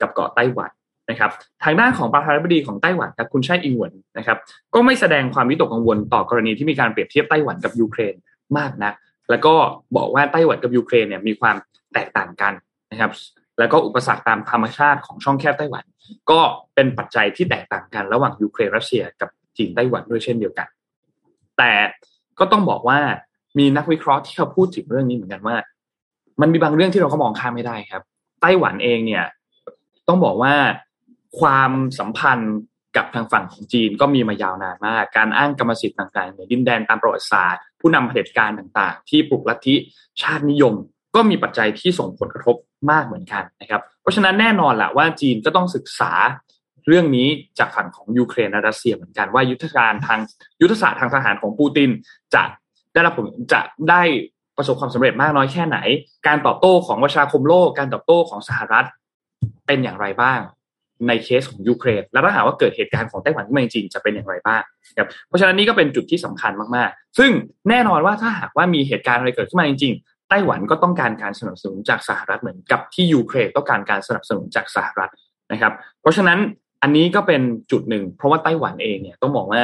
[0.00, 0.70] กับเกาะไต้หวัน
[1.10, 1.30] นะครับ
[1.64, 4.38] ทางด้านของประธานาธิบดีของไต้หวันครับคุณไช่อิงเหวินนะครับ
[4.74, 8.14] ก็ไม่แสดงความวิตกกังวลต่อกรณีที่มีการเปรียบเทียบไต้หวันกับยูเครน
[8.58, 8.92] มากนะ
[9.30, 9.54] แล้วก็
[9.96, 11.56] บอกว่าไต้หวันกับยูเครนเนี่ยมีความ
[11.94, 12.52] แตกต่างกัน
[12.90, 13.12] นะครับ
[13.58, 15.84] แล้วก็อุปสรรคตามธรรมชาติของช่องแคบไต้หวัน
[16.30, 16.40] ก็
[16.74, 20.68] เป็นปัจจัยที่แตกต่างกันระหว่างยูเครนรัสเซียกับจีนไต้หวันด้วยเช่นเดียวกัน
[21.58, 21.72] แต่
[22.38, 22.98] ก็ต้องบอกว่า
[23.58, 25.56] มีนักวิเคราะห์ที่เขาพูดถึงเรื่องนี้เหมือนกันว่า
[26.40, 28.02] มันมีบางเรื่องที่เราก็มองข้ามไม่ได้ครับ
[28.40, 29.24] ไต้หวันเองเนี่ย
[30.08, 30.54] ต้องบอกว่า
[31.40, 32.56] ความสัมพันธ์
[32.96, 39.74] กับทางฝั่งของจีนก็มีมายาวนานมาก การอ้างกรรมสิทธิ์ต่างๆในดินแดนตามประวัติศาสตร์ ผู้นำเผด็จการต่างๆ ที่ปลุกลัทธิ
[40.22, 40.74] ชาตินิยม
[41.14, 42.56] ก็มีปัจจัยที่ส่งผลกระทบ
[42.90, 46.12] มากเหมือนกันนะครับ เพราะฉะนั้นแน่นอนแหละว่าจีนก็ต้องศึกษา
[46.86, 50.20] เรื่องนี้จากฝั่งของยูเครนและรัสเซียเหมือนกันว่ายุทธการทาง
[50.62, 51.90] ยุทธศาสตร์ทางทหารของปูติน
[52.34, 52.42] จะ
[52.92, 54.02] ได้รับผลจะได้
[54.56, 55.78] ประสบความสำเร็จมากน้อยแค่ไหน
[56.26, 58.86] การตอบโต้ของประชาคมโลก การตอบโต้ของสหรัฐ
[59.66, 60.40] เป็นอย่างไรบ้าง
[61.08, 64.62] ในเคสของยูเครน แล้วถ้าหากว่าเกิดเหตุการณ์ของไต้หวันขึ้นมาจริงจะเป็นอย่างไรบ้าง
[64.98, 67.30] ครับเพราะฉะนั้นนี่ก็เป็นจุดที่สำคัญมากๆ ซึ่ง
[67.68, 69.94] แน่นอนว่าถ้าหากว่ามีเหตุการณ์อะไรเกิดขึ้นมาจริง
[70.30, 75.10] ไต้หวันก็ต้องการการสนับสนุนจากสหรัฐเหมือนกับที่ยูเครนต้องการการสนับสนุนจากสหรัฐ
[75.52, 76.38] นะครับ เพราะฉะนั้น
[76.82, 79.62] อันนี้ก็เป็นจุดหนึ่ง เพราะว่าไต้หวันเองเนี่ยต้องมองว่า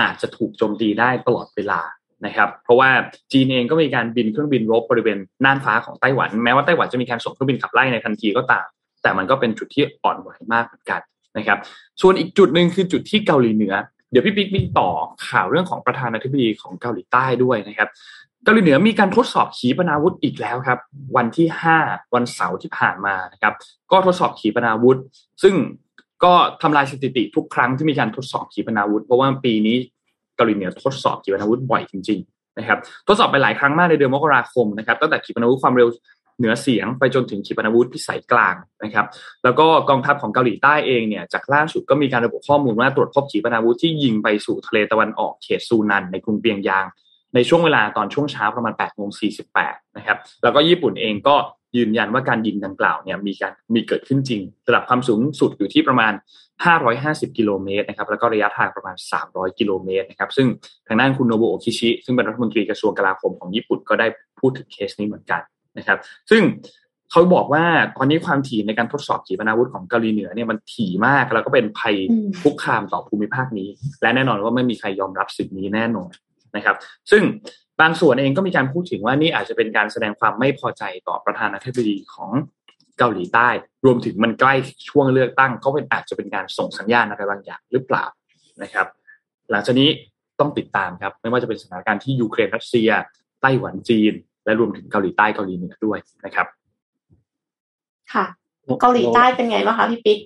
[0.00, 1.80] อาจจะถูกโจมตีได้ตลอดเวลา
[2.26, 2.90] นะครับ เพราะว่า
[3.32, 8.66] จีนเองก็มีการบินเครื่องบินรบบริเวณน่านฟ้าของไต้หวัน แม้ว่าไต้หวันจะมีการส่งเครื่องบินขับไล่ในทันทีก็ตาม
[9.02, 11.00] แต่มันก็เป็นจุดที่อ่อนไหวมากเหมือนกัน
[11.38, 11.58] นะครับ
[12.00, 13.74] ส่วนอีกจุดหนึ่งคือจุดที่เกาหลีเหนือ
[14.10, 14.88] เดี๋ยวพี่ปิ๊กมีต่อ
[15.28, 17.88] ข่าวเรื่องของประธานาธิบดีของเกาหลีใต้ด้วยนะครับ
[18.48, 20.78] กาหลีเหนือมีการทดสอบขีปนาวุธอีกแล้วครับ
[21.16, 21.78] วันที่ห้า
[22.14, 23.54] วันเสาร์ที่ผ่านมานะครับ
[23.90, 24.98] ก็ทดสอบขีปนาวุธ
[25.42, 25.54] ซึ่ง
[26.24, 26.32] ก็
[26.62, 29.76] ทำลายสถิติทุกครั้งที่มีการทดสอบขีปนาวุธ เพราะว่าปีนี้
[30.36, 35.88] เกาหลีเหนือทดสอบขีปนาวุธบ่อยจริงๆนะครับ ทดสอบไปหลายครั้งมากในเดือนมกราคมนะครับ ตั้งแต่ขีปนาวุธความเร็ว
[36.38, 39.06] เหนือเสียงไปจนถึงขีปนาวุธพิสัยกลางนะครับ
[39.44, 46.86] แล้วก็กองทัพของเกาหลีใต้เองเนี่ยจากล่าสุดก็มีการระบุข้อมูลว่าตรวจพบขีปนาวุธที่ยิงไปสู่ทะเลตะวันออกเขตซูนันในกรุงเปียงยาง
[47.34, 49.10] ในช่วงเวลาตอนช่วงเช้าประมาณ8โมง
[49.52, 51.36] 48นะครับ แล้วก็ญี่ปุ่นเองก็
[51.76, 56.12] ยืนยันว่าการยิงดังกล่าวเนี่ยมีการมีเกิดขึ้นจริง ระดับความสูงสุดอยู่ที่ประมาณ
[56.74, 60.46] 550 กิโลเมตรนะครับ แล้วก็ระยะทางประมาณ 300 กิโลเมตรนะครับ ซึ่ง
[60.86, 64.06] ทางด้านคุณโนบุโอคิชิ ซึ่งเป็นรัฐมนตรีกระทรวงกลาโหมของญี่ปุ่นก็ได้
[64.40, 65.40] พูดถึงเคสนี้เหมือนกัน
[65.78, 65.98] นะครับ
[66.30, 66.42] ซึ่ง
[67.10, 67.64] เขาบอกว่า
[67.96, 71.94] ตอนนี้ความถี่ในการทดสอบขีปนาวุธของเกาหลีเหนือเนี่ยมันถี่มาก แล้วก็เป็นภัย
[72.42, 73.68] คุกคามต่อภูมิภาคนี้
[74.02, 76.10] และแน่นอนว่าไม่มีใครยอมรับสิ่งนี้แน่นอน
[76.56, 76.76] นะครับ
[77.10, 77.22] ซึ่ง
[77.80, 82.30] บางส่วนเองก็มีการพูดถึงว่านี่อาจจะเป็นการแสดงความไม่พอใจต่อประธานาธิบดีของ
[82.98, 83.48] เกาหลีใต้
[83.84, 84.54] รวมถึงมันใกล้
[84.88, 88.04] ช่วงเลือกตั้งก็เป็นอาจจะเป็นการส่งสัญญาณอะไรบางอย่างหรือเปล่า
[88.62, 88.86] นะครับ
[89.50, 89.88] หลังจากนี้
[90.40, 92.90] ต้องติดตามครับ ไม่ว่าจะเป็นสถานการณ์ที่ยูเครนรัสเซีย
[93.42, 94.12] ไต้หวันจีน
[94.44, 96.46] และรวมถึงเกาหลีใต้เกาหลีเหนือด้วยนะครับ
[98.12, 98.24] ค่ะ
[98.80, 100.18] เกาหลีใต้เป็นไงบ้างคะพี่ปิ๊ก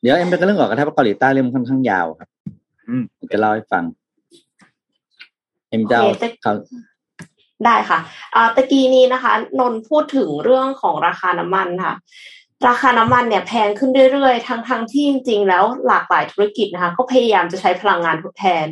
[0.00, 2.28] เดี๋ยวเอ็มไปกันเรื่องก่อนกันถ้าเกาหลีใต้เรื่องค่อนข้างยาวครับ
[2.88, 3.84] อืมจะเล่าให้ฟัง
[5.74, 6.54] เอ็มจะเอาโอเคเขา
[7.64, 7.98] ได้ค่ะ
[8.34, 11.94] อ่าตะกี้นี้นะคะ นนท์พูดถึงเรื่องของราคาน้ำมันค่ะ
[12.68, 18.66] ราคาน้ำมันเนี่ยแพงขึ้นเรื่อยๆ ทั้งทั้งที่จริงๆ แล้วหลากหลายธุรกิจนะคะ ก็พยายามจะใช้พลังงานทดแทน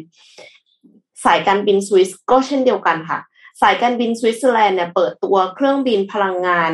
[1.24, 3.18] สายการบินสวิสก็เช่นเดียวกันค่ะ
[3.60, 6.70] สายการบินสวิตเซอร์แลนด์เนี่ยเปิดตัวเครื่องบินพลังงาน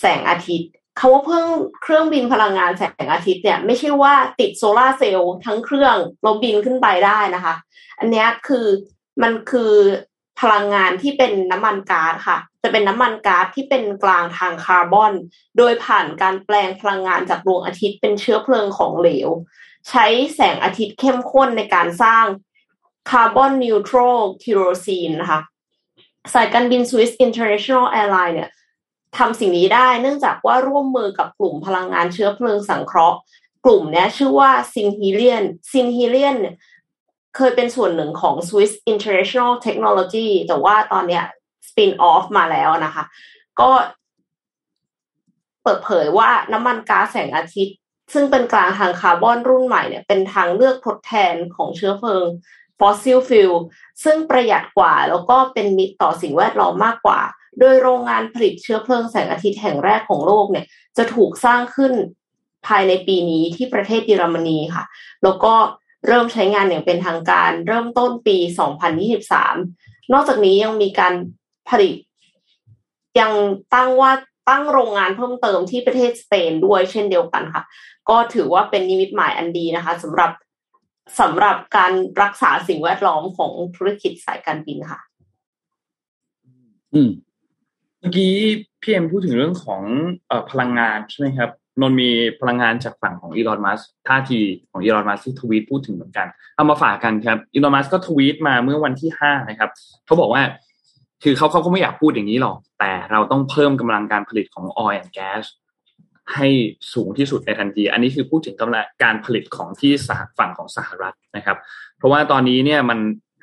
[0.00, 1.46] แสงอาทิตย์คำว่าเพิ่ง
[1.82, 7.54] เครื่องบินพลังงานแสงอาทิตย์เนี่ยไม่ใช่ว่าติดโซลาร์เซลล์ทั้งเครื่องเราบินขึ้นไปได้นะคะ
[7.98, 8.66] อันเนี้ยคือ
[9.22, 9.74] มันคือ
[10.40, 15.12] พลังงานที่เป็นน้ำมันก๊าซค่ะ จะเป็นน้ำมันก๊าซที่เป็นกลางทางคาร์บอน
[15.58, 19.28] โดยผ่านการแปลงพลังงานจากดวงอาทิตย์เป็นเชื้อเพลิงของเหลว
[19.88, 22.24] ใช้แสงอาทิตย์เข้มข้นในการสร้าง
[23.10, 25.40] carbon neutral kerosene นะคะ
[26.32, 28.50] สายการบิน Swiss International Airlines เนี่ย
[29.16, 33.18] ทำสิ่งนี้ได้เนื่องจากว่าร่วมมือกับกลุ่มพลังงานเชื้อเพลิงสังเคราะห์
[33.64, 36.54] กลุ่มเนี้ยชื่อว่า Synhelion Synhelion เนี่ย
[37.36, 41.24] เคยเป็นส่วนหนึ่งของ Swiss International Technology แต่ว่าตอนเนี้ย
[41.68, 43.04] spin off มาแล้วนะคะ
[43.60, 43.70] ก็
[45.62, 47.76] เปิดเผยว่าน้ำมันก๊าซแสงอาทิตย์
[48.12, 52.26] ซึ่งเป็นกลางทางคาร์บอนรุ่นใหม่เนี่ยเป็นทางเลือกทดแทนของเชื้อเพลิง
[52.78, 53.52] fossil fuel
[54.04, 57.20] ซึ่งประหยัดกว่าแล้วก็เป็นมิตรต่อสิ่งแวดล้อมมากกว่า
[57.58, 60.66] โดยโรงงานผลิตเชื้อเพลิงแสงอาทิตย์แห่งแรกของโลกเนี่ย
[60.96, 61.92] จะถูกสร้างขึ้น
[62.66, 64.84] ภายในปีนี้ที่ประเทศเยอรมนีค่ะ
[65.22, 65.54] แล้วก็
[66.06, 68.36] เริ่มใช้งานอย่างเป็นทางการ เริ่มต้นปี
[69.04, 71.14] 2023 นอกจากนี้ยังมีการ
[71.68, 71.94] ผลิต
[73.20, 73.32] ยัง
[73.74, 74.12] ตั้งว่า
[74.48, 77.64] ตั้งโรงงานเพิ่มเติมที่ประเทศสเปนด้วยเช่นเดียวกันค่ะ
[78.08, 80.30] ก็ถือว่าเป็นนิมิตหมายอันดีนะคะสำหรับ
[81.20, 85.00] สำหรับการรักษาสิ่งแวดล้อมของธุรกิจสายการบินค่ะ
[86.94, 87.10] อืม
[88.00, 88.34] เมื่อกี้
[88.80, 89.82] พี่เอ็มพูดถึงเรื่องของ
[90.30, 99.70] อพลังงานใช่ไหมครับ นนมีพลังงานจากฝั่งของอีลอนมัสท่าทีของอีลอนมัสที่ทวีตพูดถึงเหมือนกัน เอามาฝากกันครับอีลอนมัสก็ทวีตมาเมื่อวันที่ห้านะครับ
[100.06, 100.42] เขาบอกว่า
[101.22, 105.44] คือเขาเขาก็ไม่อยากพูดอย่างนี้หรอก แต่เราต้องเพิ่มกำลังการผลิตของ oil and gas
[106.34, 106.48] ให้
[106.92, 111.56] สูงที่สุดในทันที อันนี้คือพูดถึงกำลังการผลิตของที่สหฝั่งของสหรัฐนะครับ
[111.98, 112.98] เพราะว่าตอนนี้เนี่ยมัน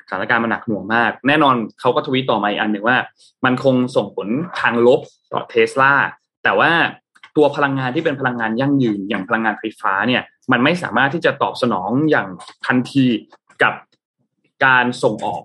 [0.06, 2.98] สถานการณ์มันหนักหน่วงมาก แน่นอนเขาก็ทวีตต่อมาอีกอันหนึ่งว่า
[3.44, 4.28] มันคงส่งผล
[4.60, 5.00] ทางลบ
[5.32, 5.92] ต่อเทสลา
[6.44, 6.70] แต่ว่า
[7.36, 12.28] ตัวพลังงานที่เป็นพลังงานยั่งยืนอย่างพลังงานไฟฟ้าเนี่ยมันไม่สามารถที่จะตอบสนองอย่าง
[12.66, 13.06] ทันที
[13.62, 13.74] กับ
[14.64, 15.42] การส่งออก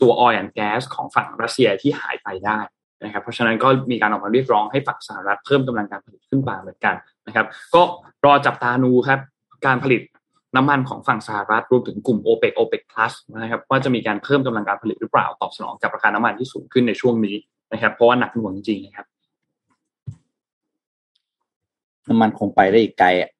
[0.00, 2.58] ตัว oil and gas ของฝั่งรัสเซียที่หายไปได้
[3.04, 6.94] นะครับเพราะฉะนั้นก็มีการออกมาเรียกร้องให้ฝั่งสหรัฐเพิ่มกำลังการผลิตขึ้นมาเหมือนกัน
[7.26, 7.82] นะครับก็
[8.24, 9.20] รอจับตาดูครับ
[9.66, 10.02] การผลิต
[10.56, 17.36] น้ำมันของฝั่งสหรัฐรวมถึงกลุ่ม o p e c OPEC Plus นะครับว่าจะมีการเพิ่มกำลังการผลิตหรือเปล่าตอบสนองกับราคาน้ำมันที่สูงขึ้นในช่วงนี้
[17.72, 19.06] นะครับเพราะว่าหนักหน่วงจริงๆนะครับ
[22.20, 23.30] มันคงไปได้อีกไกลอะ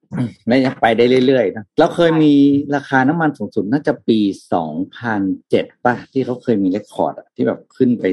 [0.46, 2.34] และยังไปได้เรื่อยๆนะเราเคยมี
[2.74, 4.18] ราคาน้ำมันสูงสุดน่าจะปี
[4.52, 8.04] สองพันเจ็ดป่ะที่เขาเคยมีเรคคอร์ดอะที่แบบขึ้นไป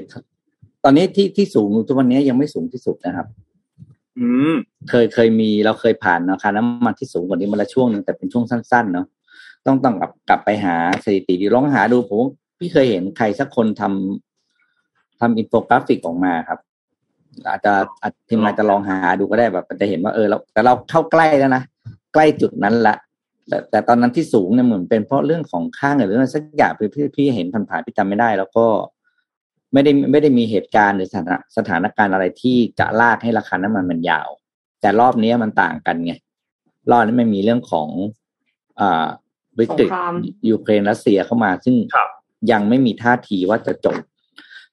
[0.84, 3.28] ตอนนี้ที่ที่สูงทุกวันนี้ยังไม่สูงที่สุดนะครับ
[4.20, 4.54] อืม
[4.90, 9.08] เคยเคยมีเราเคยผ่านราคาน้ำมันที่สูงกว่านี้มาละช่วงหนึ่งแต่เป็นช่วงสั้นๆเนาะ
[9.66, 12.26] ต้องต้องกลับกลับไปหาสถิติดีลองหาดูผม
[12.60, 16.60] พี่เคยเห็นใครสักคนทำทำอินโฟกราฟิกออกมาครับ
[17.50, 21.64] อาจจะอาจทีมงานจะลองหาดูก็ได้แบบจะเห็นว่าเออเราแต่เราเข้าใกล้แล้วนะ
[22.14, 22.96] ใกล้จุดนั้นละ
[23.48, 28.66] แต่แต่ตอนนั้นที่สูงเนี่ยเหมือนเป็นเพราะเรื่องของค่าเงินหรืออะไรสักอย่างพี่พี่พี่เห็นผ่านๆพี่จำไม่ได้ แล้วก็
[29.74, 34.30] ไม่ได้ไม่ได้มีเหตุการณ์หรือสถานสถานการณ์อะไรที่จะลากให้ราคาน้ำมันมันยาว
[34.82, 36.14] แต่รอบนี้มันต่างกันไง
[36.92, 37.90] รอบนี้มันมีเรื่องของ
[38.80, 39.08] อ่า
[39.60, 40.14] วิกฤตสงคราม
[40.50, 42.10] ยูเครนรัสเซียเข้ามา ซึ่งครับ
[42.52, 43.98] ยังไม่มีท่าทีว่าจะจบ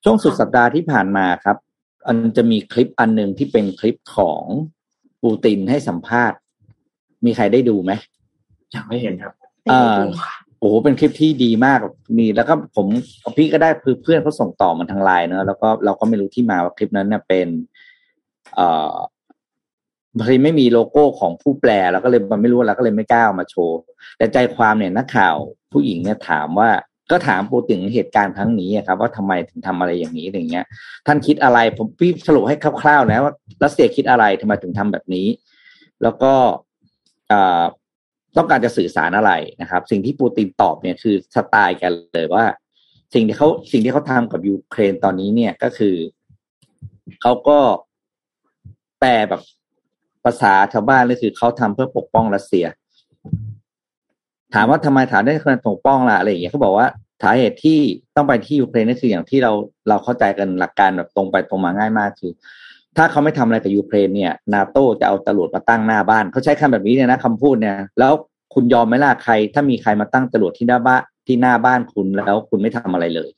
[0.04, 1.56] ช่วงสุดสัปดาห์ที่ผ่านมาครับ
[2.06, 4.42] อันจะมีคลิปอันหนึ่งที่เป็นคลิปของ
[5.22, 6.38] ปูตินให้สัมภาษณ์
[7.24, 7.92] มีใครได้ดูไหม
[8.74, 9.32] ยังไม่เห็นครับ
[9.62, 11.78] ไม่ได้ดูค่ะโอ้โหเป็นคลิปที่ดีมาก
[12.18, 12.86] มีแล้วก็ผม
[13.36, 13.70] พี่ก็ได้
[14.02, 17.48] เพื่อนเขาส่งต่อมาทางไลน์เนอะแล้วก็เราก็ไม่รู้ที่มาว่าคลิปนั้นเนี่ยเป็น
[18.54, 18.96] เอ่อ
[20.16, 23.78] บางทีไม่มีโลโก้ของผู้แปลแล้วก็เลยมันไม่รู้แล้วก็เลยไม่กล้าเอามาโชว์
[24.18, 25.36] แต่ใจความเนี่ยนักข่าว
[25.72, 26.70] ผู้หญิงเนี่ยถามว่า
[27.10, 30.66] ก็ถามปูตินเหตุการณ์ครั้งนี้ครับ ว่าทำไมถึงทำอะไรอย่างนี้อย่างเงี้ย
[31.06, 33.32] ท่านคิดอะไรผมพี่สรุปให้คร่าวๆนะว่า
[33.64, 35.26] รัสเซียคิดอะไรทำไมถึงทำแบบนี้
[36.02, 36.32] แล้วก็
[38.36, 42.44] ต้องการจะสื่อสารอะไรนะครับ สิ่งที่ปูตินตอบเนี่ยคือสไตล์กันเลยว่า
[43.14, 45.96] สิ่งที่เขาสิ่งที่เขาทำกับยูเครนตอนนี้เนี่ยก็คือ
[47.22, 47.58] เขาก็
[49.00, 49.42] แปลแบบ
[50.24, 52.66] ภาษาชาวบ้านเลยคือเขาทำเพื่อปกป้องรัสเซีย
[54.54, 56.86] ถามว่าทำไมถามได้คนปกป้องล่ะอะไรอย่างเงี้ยเขาบอกว่า
[57.22, 57.78] สาเหตุที่
[58.16, 59.52] ต้องไปที่ยูเครนนั่นคืออย่างที่เรา
[59.88, 62.32] เราเข้าใจกันหลักการแบบตรงไปตรงมาง่ายมากคือ
[62.96, 68.12] ถ้าเขาไม่ทำอะไรกับยูเครนเนี่ยนาโตจะเอาจรวดมาตั้งหน้าบ้าน เขาใช้คำแบบนี้เนี่ยนะคำพูดเนี่ย แล้ว
[68.54, 73.30] คุณยอมไหมล่ะใคร ถ้ามีใครมาตั้งจรวดที่หน้าบ้านที่หน้าบ้านคุณแล้วคุณไม่ทำอะไรเลย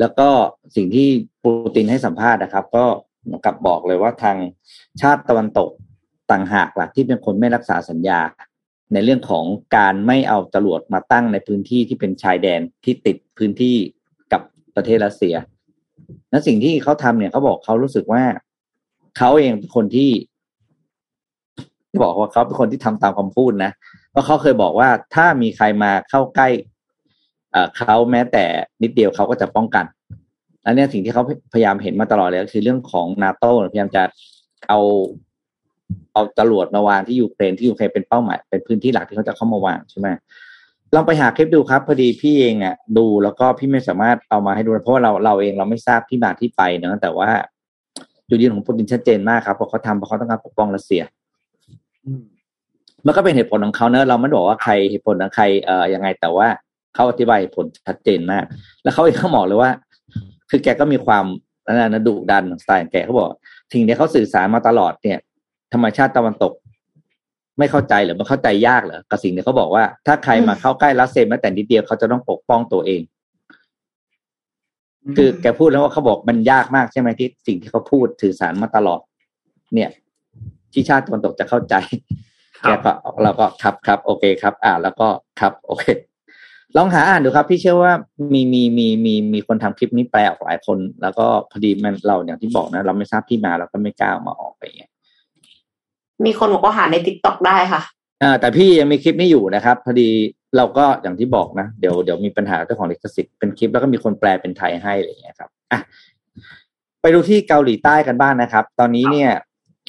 [0.00, 0.28] แล้วก็
[0.76, 1.08] สิ่งที่
[1.42, 2.84] ปูตินให้สัมภาษณ์นะครับ ก็
[3.24, 4.36] เหมือนกับบอกเลยว่าทาง
[5.00, 5.70] ชาติตะวันตก
[6.30, 8.20] ต่างหากหลักที่เป็นคนไม่รักษาสัญญา
[8.92, 9.44] ในเรื่องของ
[9.76, 13.76] การไม่เอาจรวดมาตั้งในพื้นที่ที่เป็นชายแดนที่ติดพื้นที่
[14.32, 14.42] กับ
[14.76, 15.34] ประเทศรัสเซีย
[16.30, 18.22] และสิ่งที่เขาทำเนี่ยเขาบอกเขารู้สึกว่า
[19.18, 20.10] เขาเองเป็นคนที่
[22.02, 23.72] บอกว่าเขาเป็นคนที่ทำตามคำพูดนะ
[24.10, 26.48] เพราะเขาเคยบอกว่าถ้ามีใครมาเข้าใกล้
[27.76, 28.44] เขาแม้แต่
[28.82, 29.84] นิดเดียวเขาก็จะป้องกัน
[30.64, 31.22] อันเนี้ยสิ่งที่เขา
[31.52, 34.02] พยายามเห็นมาตลอดเลยก็คือเรื่องของนาโต้พยายามจะ
[34.68, 34.78] เอา
[36.12, 40.08] เอาจรวดมาวางที่ยูเครนที่ยูเครนเป็นเป้าหมายเป็นพื้นที่หลักที่เขาจะเข้ามาวางใช่ไหม
[40.94, 47.30] ลองไปหาคลิปดูครับพอดีพี่เองอะดูแล้วก็พี่ไม่สามารถเอามาให้ดูนะเพราะว่าเราเราเองเราไม่ทราบที่มาที่ไปเนอะแต่ว่า
[48.28, 51.02] จุดยืนของปูตินชัดเจนมากครับเพราะเขาทำเพราะเขาต้องการปกป้องรัสเซีย
[53.06, 56.48] มันก็เป็นเหตุผลของเขาเนอะเราไม่ได้บอกว่าใครเหตุผลของใครเอ่อยังไง แต่ว่า
[56.94, 58.44] เขาอธิบายเหตุผลชัดเจนมาก
[58.82, 59.70] แล้วเขาเองเขาบอกเลยว่า
[60.50, 61.24] คือแกก็มีความ
[61.66, 63.30] นั่นนะนะดุดันสไตล์ของแกเขาบอก
[63.72, 65.18] สิ่งที่เขาสื่อสารมาตลอดเนี่ย
[65.72, 66.52] ธรรมชาติตะวันตก
[67.58, 73.02] ไม่เข้าใจหรือมันเข้าใจยากเหรอกับสิ่งที่เขาบอกว่า ถ้าใครมาเข้าใกล้รัสเซียแม้แต่นิดเดียวเขาจะต้องปกป้องตัวเอง
[75.16, 79.00] คือแกพูดแล้วว่าเขาบอกมันยากมากใช่ไหมที่สิ่งที่เขาพูดสื่อสารมาตลอด
[79.74, 79.90] เนี่ย
[80.72, 81.74] ที่ชาติตะวันตกจะเข้าใจ
[82.64, 85.08] ครัแกบก็เราก็ครับครับโอเคครับ อ่าแล้วก็
[85.40, 85.84] ครับโอเค
[86.76, 87.92] ลองหาอ่านดูครับ พี่เชื่อว่า
[88.32, 94.89] มีมีมีมีมีคนทำคลิปนี้แปลออกหลายคน แล้วก็พอดีมันเราอย่างที่บอกนะ เราไม่ทราบที่มาเราก็ไม่กล้าเอามาออกไปอย่างเงี้ย
[96.26, 97.82] มีคนบอกว่าหาในติ๊กต็อกได้ค่ะ
[98.22, 100.08] อ่าแต่พี่ยังมีคลิปนี้อยู่นะครับ พอดี
[100.56, 105.80] เราก็อย่างที่บอกนะ เดี๋ยวเดี๋ยวมีปัญหาเรื่องของลิขสิทธิ์เป็นคลิปแล้วก็มีคนแปลเป็นไทยให้อะไรอย่างเงี้ยครับอะ
[107.00, 109.30] ไปดูที่เกาหลีใต้กันบ้างนะครับ ตอนนี้เนี่ย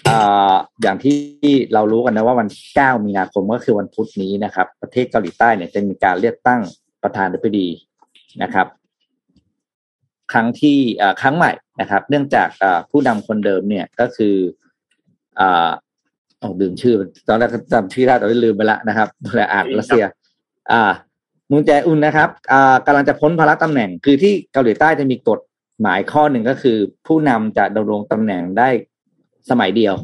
[0.07, 0.11] อ
[0.81, 1.17] อย่างที่
[1.73, 6.61] เรารู้กันนะว่าวันที่ 9 มีนาคมก็คือวันพุธนี้นะครับ ประเทศเกาหลีใต้เนี่ยจะมีการเลือกตั้ง
[7.03, 7.67] ประธานาธิบดี
[8.43, 8.67] นะครับ
[10.31, 10.79] ครั้งที่
[11.21, 12.49] ครั้งใหม่นะครับ เนื่องจาก
[12.91, 14.35] ผู้นำคนเดิมเนี่ยก็คือ
[16.41, 16.95] อ่าโอ้ลืมชื่อ
[17.27, 20.03] ตอนแรกก็จำชื่อได้แต่ว่าลืมไปละนะครับแต่อ่านรัสเซีย
[20.71, 20.91] อ่า
[21.51, 25.39] มุนแจอุนนะครับอ่ากำลังจะพ้นภาระตำแหน่ง คือที่เกาหลีใต้จะมีกฎ
[25.81, 26.77] หมายข้อหนึ่งก็คือ
[27.07, 28.69] ผู้นำจะดำรงตำแหน่งได้
[29.49, 29.95] สมัยเดียว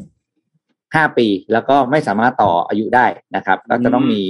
[0.94, 4.22] ห้าปีแล้วก็ไม่สามารถต่ออายุได้นะครับก็จะต้องมี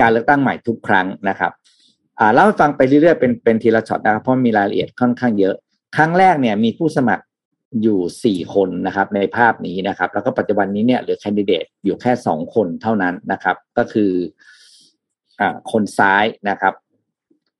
[0.00, 1.52] การเลือกตั้งใหม่ทุกครั้งนะครับ
[2.18, 5.54] อ่าเล่าให้ฟังไปเรื่อยๆเป็นเป็นทีละช็อตนะครับเพราะมีรายละเอียดค่อนข้างเยอะ
[5.96, 7.24] ครั้งแรกเนี่ยมีผู้สมัคร
[7.82, 14.10] อยู่สี่คนนะครับในภาพนี้นะครับ แล้วก็ปัจจุบันนี้เนี่ยเหลือแคนดิเดตอยู่แค่สองคนเท่านั้นนะครับ ก็คือ
[15.40, 16.74] อ่าคนซ้ายนะครับ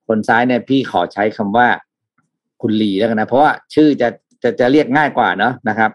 [0.09, 1.69] คนซ้ายเนี่ยพี่ขอใช้คำว่า
[2.63, 4.09] คุณลีแล้วกันนะ เพราะว่าชื่อจะ
[4.43, 5.91] จะจะเรียกง่ายกว่าเนาะนะครับ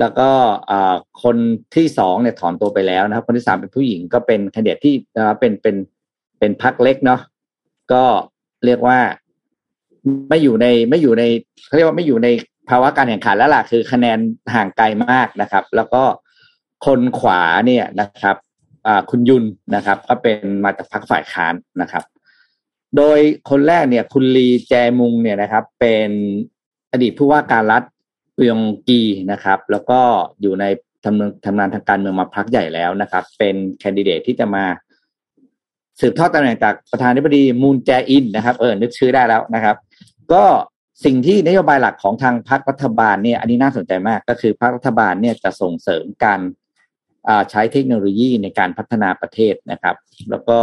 [0.00, 0.30] แล้วก็
[0.70, 1.36] อ่าคน
[1.76, 5.76] ที่สองเนี่ยถอนตัวไปแล้วนะครับ คนที่สามเป็นผู้หญิงก็เป็นแคนดิเดตที่นะครับเป็นเป็น
[6.38, 7.20] เป็นพักเล็กเนาะ
[7.92, 8.02] ก็
[8.64, 8.98] เรียกว่า
[10.28, 11.24] ไม่อยู่ในไม่อยู่ใน
[11.66, 12.28] เขาเรียกว่าไม่อยู่ใน
[12.70, 14.18] ภาวะการแข่งขันแล้วล่ะคือคะแนน
[14.54, 16.02] ห่างไกลมากนะครับ แล้วก็
[16.86, 18.36] คนขวาเนี่ยนะครับ
[19.10, 22.04] คุณยุนนะครับ ก็เป็นมาจากพรรคฝ่ายค้านนะครับ
[22.96, 23.18] โดย
[23.50, 26.10] คนแรกเนี่ย คุณลีแจมุงเนี่ยนะครับ เป็น
[26.92, 27.82] อดีตผู้ว่าการรัฐ
[28.36, 29.02] เยงกี
[29.32, 30.00] นะครับ แล้วก็
[30.40, 30.64] อยู่ใน
[31.04, 34.64] ทำงานทำงานทางการเมืองมาพักใหญ่แล้วนะครับ เป็นแคนดิเดตที่จะมา
[36.00, 39.76] สืบทอดตำแหน่งจากประธานาธิบดีมูนแจอินนะครับ เออนึกชื่อได้แล้วนะครับ
[40.32, 40.44] ก็
[41.04, 46.40] สิ่งที่นโยบายหลักของทางพรรครัฐบาลเนี่ยอันนี้น่าสนใจมากก็คือพรรครัฐบาลเนี่ยจะส่งเสริมการ
[47.50, 49.96] ใช้เทคโนโลยีในการพัฒนาประเทศนะครับ
[50.30, 50.58] แล้วก็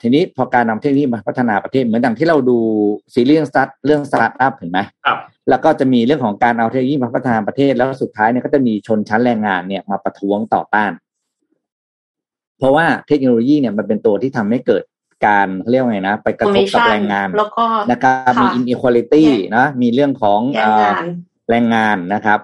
[0.00, 2.58] ทีนี้พอการนำเทคโนโลยีมาพัฒนาประเทศเหมือนดังที่เราดู
[3.14, 10.92] ซีรีส์สตาร์ทเรื่องสตาร์ทอัพเห็นไหมครับแล้วก็จะมีเรื่องของการเอาเทคโนโลยีมาพัฒนาประเทศแล้วสุดท้ายเนี่ยก็จะมีชนชั้นแรงงานเนี่ยมาประท้วงต่อต้าน
[12.58, 14.82] เพราะว่าเทคโนโลยีเนี่ยมันเป็นตัวที่ทำให้เกิด
[15.26, 19.24] การเรียกว่าไงนะ ไปกระทบกับแรงงานแล้วก็นะครับมี inequality
[19.56, 20.40] นะมีเรื่องของ
[21.50, 22.40] แรงงานนะครับ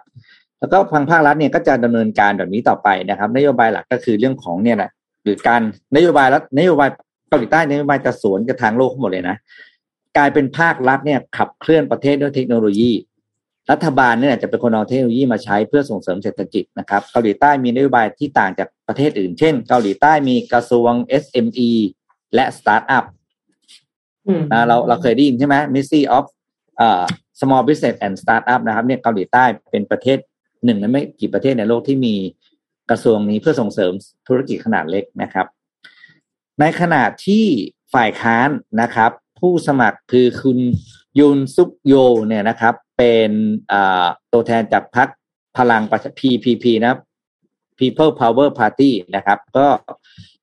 [0.61, 4.91] แล้วก็พังภาครัฐเนี่ยก็จะดำเนินการแบบนี้ต่อไปนะครับ นโยบายหลักก็คือเรื่องของเนี่ยแหละ
[5.23, 5.63] หรือการ
[5.97, 6.89] นโยบายรัฐนโยบาย
[7.29, 9.37] เกาหลีใต้นโยบายจะสวนกับทางโลกทั้งหมดเลยนะ
[10.17, 12.93] กลายเป็นภาครัฐเนี่ยขับเคลื่อนประเทศด้วยเทคโนโลยี
[13.71, 21.71] รัฐบาลเนี่ยจะเป็นคนเอาเทคโนโลยีมาใช้เพื่อส่งเสริมเศรษฐกิจนะครับเกาหลีใต้มีนโยบายที่ต่างจากประเทศอื่น เช่น เกาหลีใต้มีกระทรวง SME
[22.37, 23.05] และสตาร์ทอัพ
[24.53, 26.27] นะเราเราเคยได้ยินใช่ไหม Ministry of
[26.79, 27.05] เอ่อ
[27.41, 30.19] Small Business and Startup นะครับเนี่ยเกาหลีใต้เป็นประเทศ
[30.65, 32.15] หนึ่งในไม่กี่ประเทศในโลกที่มี
[32.91, 33.93] กระทรวงนี้เพื่อส่งเสริม
[34.29, 35.47] ธุรกิจขนาดเล็กนะครับ
[36.61, 37.45] ในขณะที่
[37.95, 38.49] ฝ่ายค้าน
[38.81, 40.59] นะครับ ผู้สมัครคือคุณ
[41.19, 41.95] ยุนซุกโย
[42.27, 43.31] เนี่ยนะครับ เป็น
[44.33, 45.09] ตัวแทนจากพรรค
[45.59, 46.95] พลังประชา PPP นะ
[47.79, 49.67] People Power Party นะครับ ก็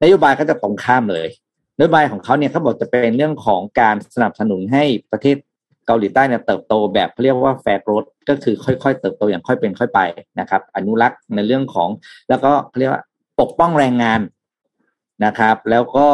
[0.01, 1.29] นโยบายก็จะตรงข้ามเลย
[1.77, 5.38] นโยบายของเขาเนี่ยเขาบอกจะเป็นเรื่องของการสนับสนุนให้ประเทศ
[5.88, 10.01] เกาหลีใต้เนี่ยเติบโตแบบเรียกว่าแฟร์โกรดก็คือค่อยๆ เติบโตอย่างค่อยเป็นค่อยไป
[10.39, 11.89] นะครับ อนุรักษ์ในเรื่องของ
[12.29, 13.03] แล้วก็เรียกว่า
[13.41, 14.21] ปกป้องแรงงาน
[15.25, 16.07] นะครับ แล้วก็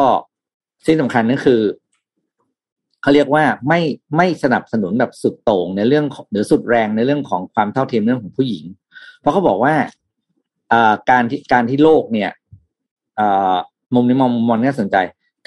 [0.86, 1.60] สิ่งสำคัญก็คือ
[3.02, 3.80] เขาเรียกว่าไม่
[4.16, 8.64] ไม่สนับสนุนแบบสุดโต่งในเรื่องหรือสุดแรงในเรื่องของความเท่าเทียมเรื่องของผู้หญิง
[9.20, 9.74] เพราะเขาบอกว่า
[11.10, 12.30] การที่การที่โลกเนี่ย
[13.94, 14.96] มุมนี้มองมองน่าสนใจ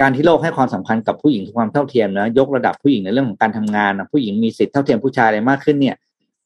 [0.01, 5.95] การที่โลกให้ความสำคัญกับผู้หญิงความเท่าเทียมนะยกระดับผู้หญิงในเรื่องของการทำงานผู้หญิงมีสิทธิเท่าเทียมผู้ชายอะไรมากขึ้นเนี่ย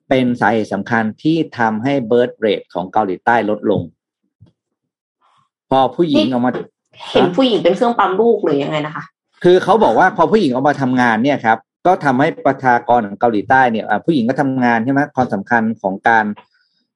[0.09, 3.81] เป็นสาเหตุสำคัญที่ทำให้เบิร์ตเรทของเกาหลีใต้ลดลง
[5.69, 6.51] พอผู้หญิงออกมา
[7.11, 9.03] เห็นผู้หญิงเป็นเครื่องปั๊มลูกหรือยังไงนะคะ
[9.43, 16.25] คือเขาบอกว่าพอผู้หญิงออกมาทำงานเนี่ยครับ ก็ทำให้ประชากรของเกาหลีใต้เนี่ยผู้หญิงก็ทำงานใช่ไหมความสำคัญของการ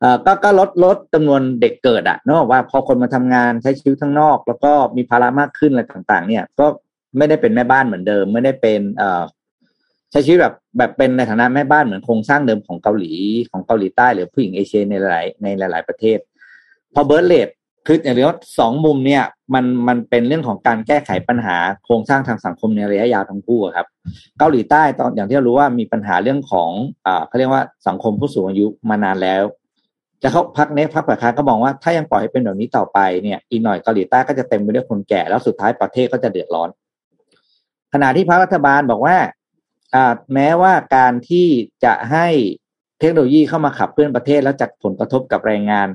[0.01, 6.65] เอ่อก็ก็ลดลดจำนวนเด็กเกิดอะเนอะว่าพอคนมาทำงานใช้ชีวิตข้างนอก แล้วก็มีภาระมากขึ้นอะไรต่างๆ เนี่ยก็
[7.17, 9.23] ไม่ได้เป็นแม่บ้านเหมือนเดิม ไม่ได้เป็นเอ่อ
[10.11, 13.13] ใช้ชีวิตแบบแบบเป็นในฐานะแม่บ้านเหมือนโครงสร้างเดิมของเกาหลี
[13.51, 16.17] ของเกาหลีใต้หรือผู้หญิงเอเชียในหลายในหลาย ๆประเทศ
[16.93, 17.49] พอเบิร์ตเลด
[17.87, 23.87] คืออย่างเรียวสองมุมเนี่ยมันมันเป็นเรื่องของการแก้ไขปัญหาโครงสร้างทางสังคมในระยะยาวทั้งคู่ครับ
[24.39, 26.69] เกาหลีใต้ตอนอย่างที่เรารู้ว่ามีปัญหาเรื่องของ
[27.05, 29.43] อ่าเขาเรียกว่าสังคมผู้สูงอายุมานานแล้ว
[30.21, 36.69] จะเขาพักเนี้ยพักฝ่ายค้านก็มองว่าถ้ายังปล่อยให้เป็นแบบนี้ต่อไปเนี่ยอีกหน่อยเกาหลีใต้ก็จะเต็มไปด้วยคนแก่แล้วสุดท้ายประเทศก็จะเดือดร้อน
[37.93, 39.17] ขณะที่พรรครัฐบาลบอกว่า
[39.95, 41.47] อ่าแม้ว่าการที่
[41.85, 42.27] จะให้
[42.99, 45.87] เทคโนโลยีเข้ามาขับเคลื่อนประเทศแล้วจากผลกระทบกับแรงงาน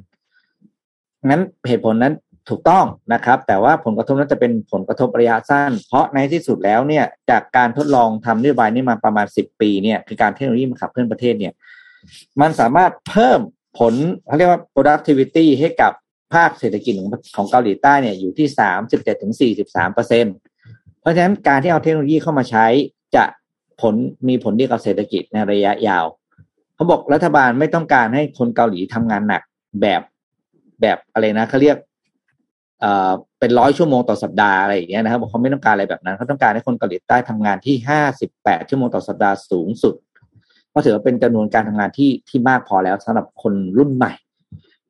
[1.27, 2.15] นั้นเหตุผลนั้น
[2.49, 2.85] ถูกต้อง
[3.15, 11.53] นะครับ แต่ว่าผลกระทบนั้นจะเป็นผลกระทบระยะสั้น เพราะในที่สุดแล้วเนี่ย จากการทดลองทำนโยบายนี้มาประมาณสิบปีเนี่ย คือการเทคโนโลยีมาขับเคลื่อนประเทศเนี่ย
[12.41, 13.41] มันสามารถเพิ่ม
[13.79, 13.95] ผล
[14.27, 15.93] เขาเรียกว่า productivity ให้กับ
[16.35, 20.27] ภาคเศรษฐกิจของของเกาหลีใต้เนี่ยอยู่ที่สามสิบเจ็ดถึงสี่สิบสามเปอร์เซ็น
[21.01, 22.67] เพราะฉะนั้นการที่เอาเทคโนโลยีเข้ามาใช้
[23.17, 23.25] จะ
[23.81, 23.95] ผล
[24.29, 26.07] มีผลดีกับเศรษฐกิจในระยะยาว
[26.75, 29.43] เขาบอกรัฐบาลไม่ต้องการให้คนเกาหลีทำงานหนัก
[29.81, 30.03] แบบ
[30.81, 31.77] แบบอะไรนะเขาเรียก
[32.81, 39.95] เอ่อเป็นร้อยชั่วโมงต่อสัปดาห์อะไรอย่างเงี้ยนะครับเขาไม่ต้องการอะไรแบบนั้น เขาต้องการให้คนเกาหลีใต้ทำงานที่ห้าสิบแปดชั่วโมงต่อสัปดาห์สูงสุด
[40.77, 44.13] ก็ถือว่าเป็นจำนวนการทำงานที่ที่มากพอแล้วสำหรับคนรุ่นใหม่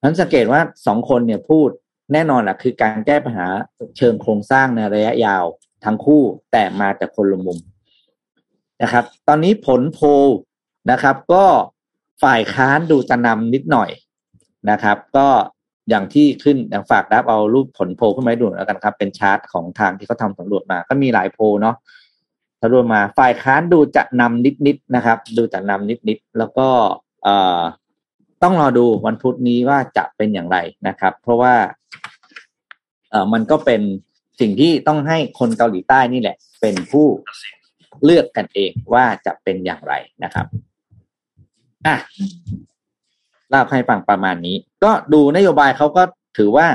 [0.03, 1.69] นั้นสังเกตว่าสองคนเนี่ยพูด
[2.13, 3.47] แน่นอนแหละคือการแก้ปัญหา
[3.97, 5.45] เชิงโครงสร้างในระยะยาว
[5.85, 6.23] ทั้งคู่
[6.53, 7.59] แต่มาจากคนละมุม
[8.83, 10.07] นะครับ ตอนนี้ผลโพล
[10.91, 11.45] นะครับ ก็
[12.23, 13.91] ฝ่ายค้านดูจะนำนิดหน่อย
[14.71, 15.29] นะครับ ก็
[15.91, 21.77] อย่างที่ขึ้นอย่างฝากรับเอารูปผลโพลขึ้นมาให้ดูแล้วกันครับ เป็นชาร์ตของทางที่เขาทำสำรวจมา ก็มีหลายโพลเนาะ
[22.61, 26.69] สรุมา ฝ่ายค้านดูจะนำนิดๆนะครับ ดูจะนำนิดๆแล้วก็
[27.23, 27.61] เอ่อ
[28.43, 31.55] ต้องรอดูวันพุธนี้ว่าจะเป็นอย่างไรนะครับ เพราะว่า
[33.11, 33.83] เอ่อมันก็เป็น
[34.41, 37.07] สิ่งที่ต้องให้คนเกาหลีใต้นี่แหละ เป็นผู้
[38.05, 39.95] เลือกกันเองว่าจะเป็นอย่างไร
[40.25, 40.47] นะครับ
[41.87, 41.97] อะ
[43.51, 46.03] เล่าให้ฟังประมาณนี้ ก็ดูนโยบายเขาก็
[46.39, 46.67] ถือว่า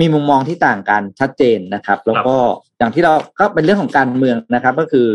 [0.00, 2.36] มีมุมมองที่ต่างกันชัดเจนนะครับ แล้วก็
[2.78, 5.06] อย่างที่เราก็เป็นเรื่องของการเมืองนะครับ ก็คือ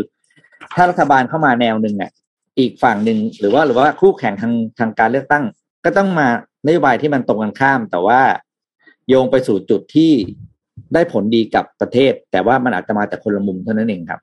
[0.74, 2.10] ถ้ารัฐบาลเข้ามาแนวหนึ่งอะ
[2.58, 5.44] อีกฝั่งหนึ่งหรือว่าหรือว่าคู่แข่งทางทางการเลือกตั้ง
[5.84, 6.28] ก็ต้องมา
[6.66, 8.20] นโยบายที่มันตรงกันข้าม แต่ว่า
[9.08, 10.12] โยงไปสู่จุดที่
[10.94, 14.20] ได้ผลดีกับประเทศ แต่ว่ามันอาจจะมาจากคนละมุมเท่านั้นเองครับ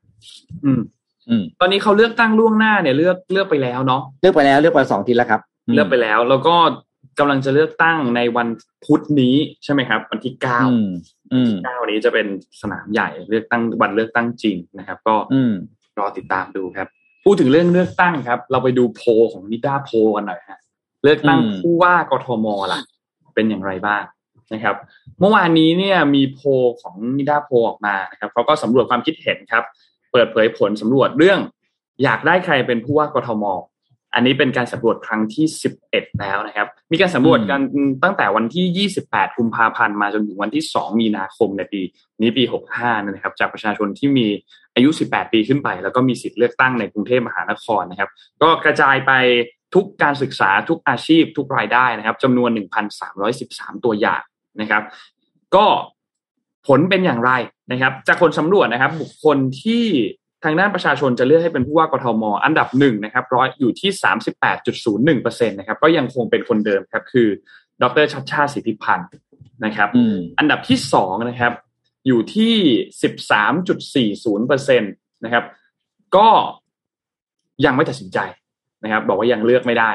[0.66, 0.82] อืม
[1.30, 6.56] อืม ตอนนี้เขาเลือกตั้งล่วงหน้าเนี่ยเลือกเลือกไปแล้วเนาะเลือกไปแล้วเลือกไปสองทีแล้วครับมเลือกไปแล้ว แล้วก็
[7.20, 8.48] กำลังจะเลือกตั้งในวัน
[8.86, 10.62] พุธนี้ใช่ไหมครับ วันที่เก้า
[11.34, 12.28] อืมอืมเก้านี้จะเป็น
[12.62, 15.54] สนามใหญ่เลือกตั้งวันเลือกตั้งจริงนะครับ ก็อืม
[16.00, 16.88] รอติดตามดูครับ
[17.24, 20.60] พูดถึงเรื่องเลือกตั้งครับ เราไปดูโพลของนิด้าโพลกันหน่อยฮะ
[21.04, 22.82] เลือกตั้งอืมผู้ว่ากทมล่ะ
[23.36, 24.04] เป็นอย่างไรบ้าง
[24.54, 24.76] นะครับ
[25.20, 26.48] เมื่อวานนี้เนี่ยมีโพล
[26.82, 29.64] ของนิด้าโพลออกมานะครับเขาก็สำรวจความคิดเห็นครับ
[30.12, 31.40] เปิดเผยผลสำรวจเรื่อง
[32.04, 33.44] อยากได้ใครเป็นผู้ว่ากทม
[34.14, 35.46] อันนี้เป็นการสำรวจครั้งที่
[35.84, 37.62] 11 แล้วนะครับ มีการสำรวจกัน
[38.04, 41.82] ตั้งแต่วันที่ 28 กุมภาพันธ์มาจนถึงวันที่ 2 มีนาคมในปี
[42.22, 42.44] นี้ปี
[42.76, 44.28] 65 นะครับ จากประชาชนที่มี
[44.76, 48.10] อายุ 18 ปีขึ้นไป แล้วก็มีสิทธิ์เลือกตั้งในกรุงเทพมหานครนะครับ
[48.42, 49.12] ก็กระจายไป
[49.76, 52.50] ทุกการศึกษาทุกอาชีพทุกรายได้นะครับจำนวน
[53.18, 54.22] 1,313 ตัวอย่าง
[54.62, 54.84] นะครับ
[55.56, 55.66] ก็
[56.68, 57.32] ผลเป็นอย่างไร
[57.72, 59.86] นะครับ จากผลสำรวจนะครับ บุคคลที่
[60.44, 63.92] ทางด้านประชาชนจะเลือกให้เป็นผู้ว่ากทมอันดับหนึ่งนะครับร้อยอยู่ที่
[65.10, 67.28] 38.01%นะครับก็ยังคงเป็นคนเดิมครับ คือ
[67.82, 69.10] ดรชัดชาติสิทธิพันธ์
[69.66, 71.54] นะครับอืมอันดับที่สองนะครับ
[72.08, 72.56] อยู่ที่
[73.04, 74.88] สิบสามจุดสี่ศูนย์เปอร์เซ็นต
[75.24, 75.44] นะครับ
[76.16, 76.28] ก็
[77.66, 78.20] ยังไม่ตัดสินใจ
[78.84, 79.92] นะครับ บอกว่ายังเลือกไม่ได้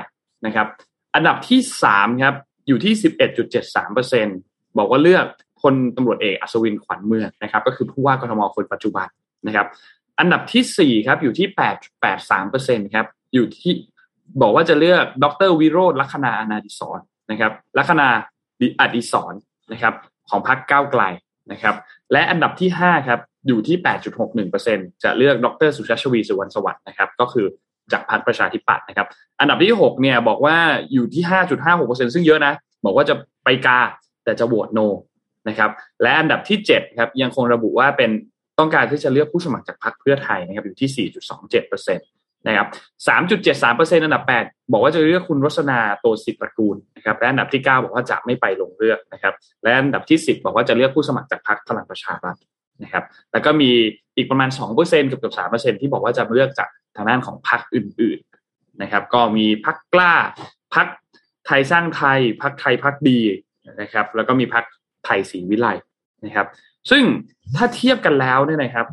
[0.46, 0.66] นะครับ
[1.14, 2.34] อันดับที่สามครับ
[2.68, 4.26] อยู่ที่สิบเอ็ดจุดเจ็ดสามเปอร์เซ็น
[4.78, 5.26] บอกว่าเลือก
[5.60, 9.08] พลตำรวจเอกอัศวินขวัญเมืองนะครับ ก็คือผู้ว่ากทมคนปัจจุบัน
[9.46, 9.66] นะครับ
[10.18, 13.72] อันดับที่สี่ครับอยู่ที่แปดแปดสามเปอร์เซ็นครับ อยู่ที่
[14.42, 17.00] บอกว่าจะเลือกดรวิโรธลัคนาอนาดิศร
[17.30, 18.08] นะครับลัคนา
[18.80, 19.34] อดิศร
[19.72, 19.94] นะครับ
[20.30, 21.02] ของพรรคก้าวไกล
[21.52, 21.74] นะครับ
[22.12, 27.46] และอันดับที่ห้าครับอยู่ที่แปดจุดหกหนึ่งเปอร์เซ็นจะเลือกดรสุชาติชวีสุวรรณสวัสดิ์นะครับก็คือ
[27.92, 29.06] จากพรรคประชาธิปัตย์นะครับ
[29.40, 30.56] อันดับที่หกเนี่ยบอกว่า
[30.92, 32.52] อยู่ที่ห้าจุดห้าหกเปอร์เซ็นซึ่งเยอะนะ
[32.84, 33.80] บอกว่าจะไปกา
[34.24, 34.80] แต่จะโหวตโน
[35.48, 35.70] นะครับ
[36.02, 38.10] และอันดับที่เจ็ดครับยังคงระบุว่าเป็น
[38.62, 42.02] ต้องการที่จะเลือกผู้สมัครจากพรรคเพื่อไทยนะครับอยู่ที่สี่จุดสองเปอร์เซ็นต
[42.46, 42.68] นะครับ
[43.08, 43.40] สามจุด
[43.76, 52.36] เปอร์เซ็นอันดับแปดบอกว่าจะเลือกคุณรสนาโตสิทธิ์ตระกูลนะครับ และอันดับที่เก้าบอกว่าจะไม่ไปลงเลือกนะครับ และอันดับที่สิบอกว่าจะเลือกผู้สมัครจากพรรคพลังประชารัฐ
[52.82, 53.70] นะครับ แล้วก็มี
[54.16, 58.18] อีกประมาณสองเปอร์เซ็นเกือบเกือบสามเปอร์เซ็นที่บอกว่าจะเลือกจากทางด้านของพรรคอื่น
[58.50, 60.14] ๆนะครับ ก็มีพรรคกล้า
[60.74, 60.86] พรรค
[61.46, 63.20] ไทยสร้างไทยพรรคไทยพรรคดี
[63.80, 64.64] นะครับ แล้วก็มีพรรค
[65.04, 65.66] ไทยศรีวิไล
[66.24, 66.46] นะครับ
[66.90, 67.02] ซึ่ง
[67.56, 68.86] ถ้าเทียบกันแล้วเนี่ยนะครับ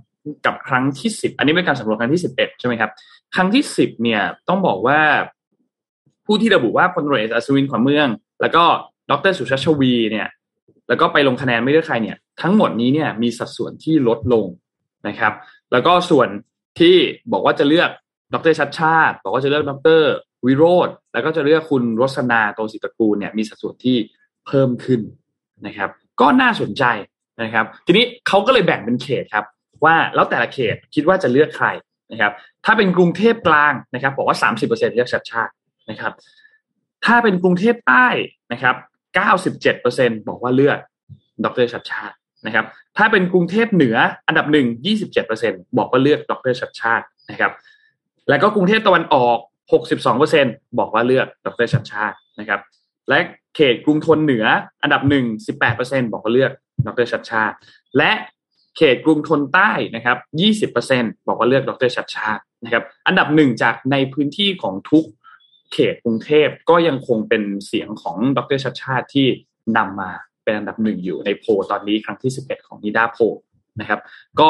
[0.45, 2.91] กับครั้งที่สิบอันนี้เป็นการสำรวจครั้งที่สิบเอ็ดใช่ไหมครับ
[3.35, 4.99] ครั้งที่สิบเนี่ยต้องบอกว่า
[6.25, 8.07] ผู้ที่ระบุว่าพลตรวจเอกอัศวินขวัญเมือง
[8.41, 8.63] แล้วก็
[9.11, 10.27] ดรสุชาชวีเนี่ย
[10.87, 14.45] แล้วก็ไปลงคะแนนไม่เลือกใครเนี่ย ทั้งหมดนี้เนี่ยมีสัดส่วนที่ลดลง
[15.07, 15.33] นะครับ
[15.71, 16.29] แล้วก็ส่วน
[16.79, 16.95] ที่
[17.31, 17.89] บอกว่าจะเลือก
[18.33, 20.01] ดรชัดชาติ บอกว่าจะเลือกดร
[20.45, 23.97] วิโรธแล้วก็จะเลือกคุณรสนาโตสิตระกูลเนี่ยมีสัดส่วนที่
[24.45, 25.01] เพิ่มขึ้น
[25.65, 25.89] นะครับ
[26.21, 26.83] ก็น่าสนใจ
[27.41, 29.45] นะครับ ทีนี้เขาก็เลยแบ่งเป็นเขตครับ
[29.85, 31.67] ว่าแล้วแต่ละเขตคิดว่าจะเลือกใคร
[32.11, 32.33] นะครับ
[32.65, 34.37] ถ้าเป็นกรุงเทพกลางนะครับ บอกว่า
[34.67, 35.53] 30%เลือกชัดชาติ
[35.89, 36.13] นะครับ
[37.05, 38.07] ถ้าเป็นกรุงเทพใต้
[38.51, 38.75] นะครับ
[39.57, 40.77] 97%บอกว่าเลือก
[41.45, 42.15] ดรชัดชาติ
[42.45, 42.65] นะครับ
[42.97, 44.67] ถ้าเป็นกรุงเทพเหนืออันดับหนึ่ง
[45.23, 47.51] 27%บอกว่าเลือกดรชัดชาตินะครับ
[48.29, 49.37] แล้วก็กรุงเทพตะวันออก
[50.09, 52.59] 62%บอกว่าเลือกดรชัดชาตินะครับ
[53.09, 53.17] และ
[53.59, 54.45] ขตกรุงทนเหนือ
[54.81, 55.25] อันดับหนึ่ง
[55.69, 56.51] 18%บอกว่าเลือก
[56.87, 57.55] ดรชัดชาติ
[57.97, 58.11] และ
[58.77, 65.05] เขตกรุงทนใต้นะครับ20%บเปอร์เซ็นบอกว่าเลือกดรชัดชาตินะครับ อันดับหนึ่งจากในพื้นที่ของทุก
[65.73, 69.27] เขตกรุงเทพก็ยังคงเป็นเสียงของดรชัดชาติที่
[69.77, 70.11] นำมา
[70.43, 73.17] เป็นอันดับหนึ่งอยู่ในโพตอนนี้ครั้งที่11ของนิดาโพ
[73.79, 73.99] นะครับ
[74.39, 74.49] ก็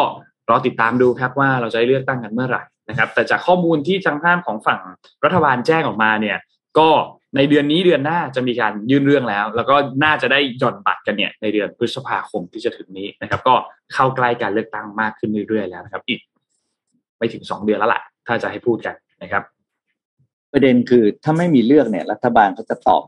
[0.49, 4.79] รอติดตามดูครับว่าเราจะได้เลือกตั้งกันเมื่อไหร่นะครับ แต่จากข้อมูลที่ทางด้านของฝั่ง
[5.23, 6.37] รัฐบาลแจ้งออกมาเนี่ย
[6.77, 6.89] ก็
[7.35, 13.55] ในเดือนนี้เดือนหน้าจะมีการยื่นเรื่องแล้ว แล้วก็น่าจะได้หย่อนบัตรกันเนี่ยในเดือนพฤษภาคมที่จะถึงนี้นะครับ ก็
[13.93, 16.19] เข้าใกล้การเลือกตั้งมากขึ้นเรื่อยๆแล้วนะครับ อีก
[17.17, 19.43] ไม่ถึงสองเดือนแล้วล่ะ ถ้าจะให้พูดกันนะครับ
[20.53, 23.03] ประเด็นคือถ้าไม่มีเลือกเนี่ย รัฐบาลเขาจะตอบ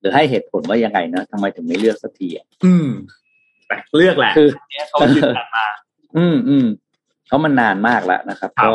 [0.00, 2.88] หรือให้เหตุผลว่ายังไงนะทำไมถึงไม่เลือกสักทีอะอืม
[3.66, 5.66] แต่เลือกแหละคือเนี่ยเขายืนยันมา
[6.16, 6.66] อืมอืม
[7.26, 8.74] เพราะมันนานมากแล้วนะครับครับก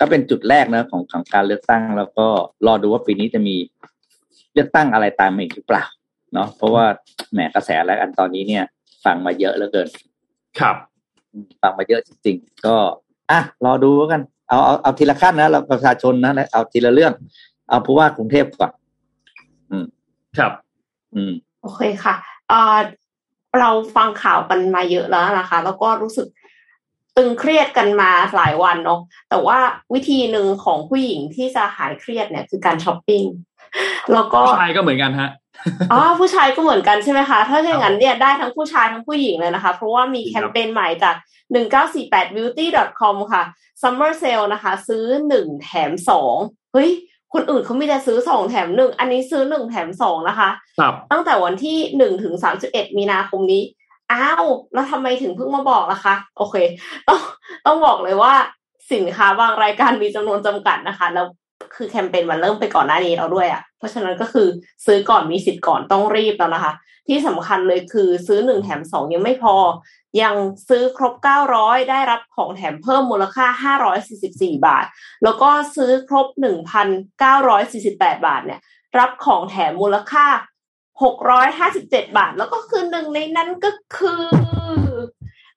[0.00, 2.26] ก็เป็นจุดแรกนะของของการเลือกตั้ง แล้วก็
[2.66, 3.56] รอดูว่าปีนี้จะมี
[4.54, 5.84] เลือกตั้งอะไรตามมาอีกหรือเปล่า
[6.34, 6.84] เนาะเพราะว่า
[7.32, 8.64] แหมกระแสแล้วอันตอนนี้เนี่ย
[9.04, 9.88] ฟังมาเยอะเหลือเกิน
[10.60, 10.76] ครับ
[11.62, 12.76] ฟังมาเยอะจริง ๆ ก็
[13.30, 17.12] อะรอดูแล้วกันเอาเอาเอาทีละขั้นนะเราประชาชนนะเอาทีละเรื่อง
[17.68, 18.72] เอาผู้ว่ากรุงเทพก่อน
[20.38, 20.52] ครับ
[21.14, 21.32] อืม
[21.62, 22.14] โอเคค่ะ
[22.48, 22.78] เอ่อ
[23.60, 26.26] เราฟังข่าวกันมาเยอะแล้วนะคะ แล้วก็รู้สึก
[27.16, 29.00] ตึงเครียดกันมาหลายวันเนาะ
[29.30, 29.58] แต่ว่า
[29.94, 33.22] วิธีหนึ่งของผู้หญิงที่จะหายเครียดเนี่ยคือการช้อปปิ้ง
[34.12, 35.30] แล้วก็ผู้ชายก็เหมือนกันฮะ
[35.92, 41.14] อ๋อผู้ชายก็เหมือนกันใช่ไหมคะถ้าอย่างนั้นเนี่ยได้ทั้งผู้ชายทั้งผู้หญิงเลยนะคะ เพราะว่ามีแคมเปญใหม่จาก
[41.54, 43.42] 1948beauty.com ค่ะ
[43.82, 46.36] summer sale นะคะ ซื้อหนึ่งแถมสอง
[46.72, 46.90] เฮ้ย
[47.34, 50.48] คนอื่นเขาไม่ได้ซื้อสองแถมหนึ่งอันนี้ซื้อหนึ่งแถมสองนะคะ
[50.78, 53.62] ครับตั้งแต่วันที่หนึ่งถึงสามสิบเอ็ดมีนาคมนี้
[54.12, 56.56] อ้าวแล้วทำไมถึงเพิ่งมาบอกล่ะคะ โอเค
[57.08, 57.20] ต้อง
[57.66, 58.34] ต้องบอกเลยว่า
[58.92, 61.26] สินค้าบางรายการมีจำนวนจำกัดนะคะ แล้ว
[61.74, 64.48] คือแคมเปญมันเริ่มไปก่อนหน้านี้แล้วด้วยอะ่ะ เพราะฉะนั้นก็คือ
[64.86, 66.72] ซื้อก่อนมีสิทธิ์ก่อนต้องรีบแล้วนะคะ
[67.08, 69.54] ที่สำคัญเลยคือซื้อหนึ่งแถมสองยังไม่พอ
[70.22, 70.34] ยัง
[70.68, 74.84] ซื้อครบเก้าร้อยได้รับของแถมเพิ่มมูลค่าห้าร้อยสี่สิบสี่บาท
[75.24, 76.88] แล้วก็ซื้อครบหนึ่งพัน
[77.20, 78.60] เก้าร้อยสี่สิบแปดบาทเนี่ย
[78.98, 80.26] รับของแถมมูลค่า
[81.02, 84.24] หกร้อยห้าสิบเจ็ดบาท แล้วก็คือหนึ่งในนั้นก็คือ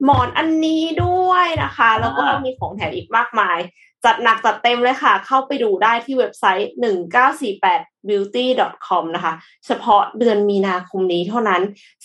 [0.04, 3.60] หมอนอันนี้ด้วยนะคะ แล้วก็มีของแถมอีกมากมาย
[4.06, 9.34] จัดหนักจัดเต็มเลยค่ะ เข้าไปดูได้ที่เว็บไซต์ 1948beauty.com นะคะ
[9.66, 11.62] เฉพาะเดือนมีนาคมนี้เท่านั้น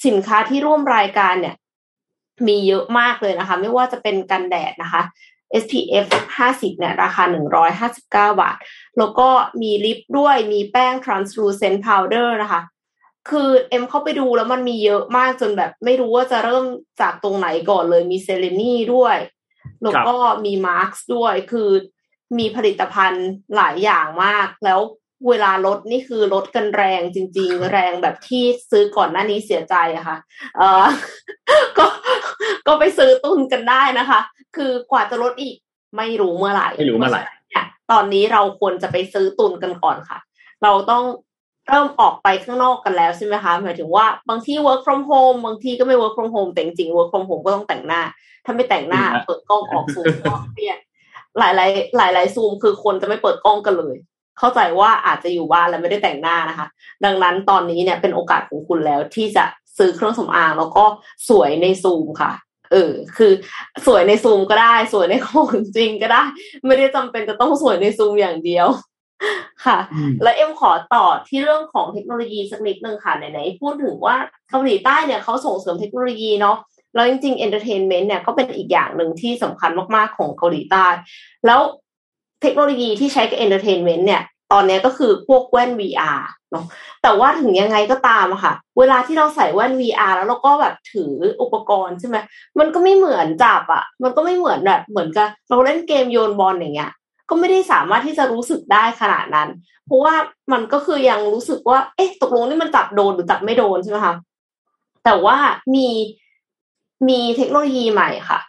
[0.06, 1.54] สินค้าที่ร่วมรายการเนี่ย
[2.46, 5.02] มีเยอะมากเลยนะคะ ไม่ว่าจะเป็นกันแดดนะคะ
[5.62, 6.06] SPF
[6.38, 7.22] 50 เนี่ย ราคา
[8.30, 8.56] 159 บาท
[8.98, 9.28] แล้วก็
[9.62, 12.60] มีลิปด้วย มีแป้ง translucent powder นะคะ
[13.30, 16.64] คือเอ็มเข้าไปดูแล้วมันมีเยอะมากจนแบบ ไม่รู้ว่าจะเริ่ม
[17.00, 19.16] จากตรงไหนก่อนเลยมีเซเลนีด้วย
[19.82, 20.14] แล้วก็
[20.44, 21.70] มีมาส์กด้วยคือ
[22.38, 24.80] มีผลิตภัณฑ์หลายอย่างมาก แล้ว
[25.28, 30.18] เวลาลดนี่คือลดกันแรงจริง ๆ แรงแบบที่ซื้อก่อนหน้านี้เสียใจอะค่ะ
[30.56, 30.84] เออ
[31.78, 31.86] ก็
[32.66, 34.20] ก็ไปซื้อตุนกันได้นะคะ
[34.56, 35.56] คือกว่าจะลดอีก
[35.96, 40.18] ไม่รู้เมื่อไหร่ไม่รู้เมื่อไหร่เนี่ยตอนนี้เราควรจะไปซื้อตุนกันก่อนค่ะ
[40.62, 41.04] เราต้อง
[41.68, 48.02] เริ่มออกไปข้างนอกกันแล้วใช่ไหมคะหมายถึงว่าบางที่ work from home บางที่ก็ไม่ work from home แต่จริงๆ work from home ก็ต้องแต่งหน้า
[48.44, 50.78] ถ้าไม่แต่งหน้าเปิดกล้องออกซูมก็เครียด
[51.38, 53.96] หลายหลายหลายหลายซูมคือคนจะไม่เปิดกล้องกันเลย
[54.38, 56.66] เข้าใจว่าอาจจะอยู่บ้านแล้วไม่ได้แต่งหน้านะคะ
[57.04, 59.44] ดังนั้นตอนนี้เนี่ยเป็นโอกาสของคุณแล้วที่จะ
[59.78, 60.84] ซื้อเครื่องสำอางแล้วก็
[61.28, 62.32] สวยในซูมค่ะ
[62.72, 63.32] เออคือ
[63.86, 66.22] สวยในซูมก็ได้ สวยในของจริงก็ได้
[66.66, 68.66] ไม่ได้จำเป็นจะต้องสวยในซูมอย่างเดียว
[69.64, 69.78] ค่ะ
[70.22, 74.16] แล้วเอ็มขอต่อที่เรื่องของเทคโนโลยีสักนิดนึงค่ะไหนๆพูดถึงว่า
[74.50, 76.56] เกาหลีใต้เนี่ยเขาส่งเสริมเทคโนโลยีเนาะ
[76.94, 80.86] แล้วจริงๆ entertainment เนี่ยก็เป็นอีกอย่างหนึ่งที่สำคัญมากๆของเกาหลีใต้
[81.46, 81.60] แล้ว
[82.42, 84.22] เทคโนโลยีที่ใช้กับ entertainment เนี่ย
[84.52, 86.20] ตอนนี้ก็คือพวกแว่น VR
[86.50, 86.64] เนาะ
[87.02, 91.12] แต่ว่าถึงยังไงก็ตามอะค่ะ เวลาที่เราใส่แว่น VR แล้วเราก็แบบถือ
[91.42, 92.16] อุปกรณ์ใช่ไหม
[92.58, 96.92] มันก็ไม่เหมือนจับอะมันก็ไม่เหมือนแบบเหมือนกับเราเล่นเกมโยนบอลอย่างเงี้ย
[97.28, 99.48] ก็ไม่ได้สามารถที่จะรู้สึกได้ขนาดนั้น
[99.86, 100.14] เพราะว่า
[100.52, 104.14] มันก็คือยังรู้สึกว่า เอ๊ะ ตกลงนี่มันจับโดนหรือจับไม่โดนใช่ไหมคะ
[105.04, 105.36] แต่ว่า
[105.74, 105.88] มี
[107.08, 108.40] มีเทคโนโลยีใหม่ค่ะ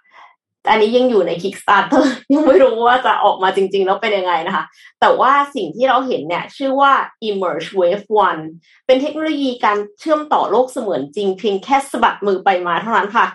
[0.69, 4.63] อันนี้ยังอยู่ใน Kickstarter ยังไม่รู้ว่าจะออกมาจริง ๆ แล้วเป็นยังไงนะคะ
[4.99, 6.93] แต่ว่าสิ่งที่เราเห็นเนี่ย ชื่อว่า
[7.29, 8.41] Emerge Wave One
[8.85, 13.25] เป็นเทคโนโลยีการเชื่อมต่อโลกเสมือนจริง เพียงแค่สะบัดมือไปมาเท่านั้นค่ะ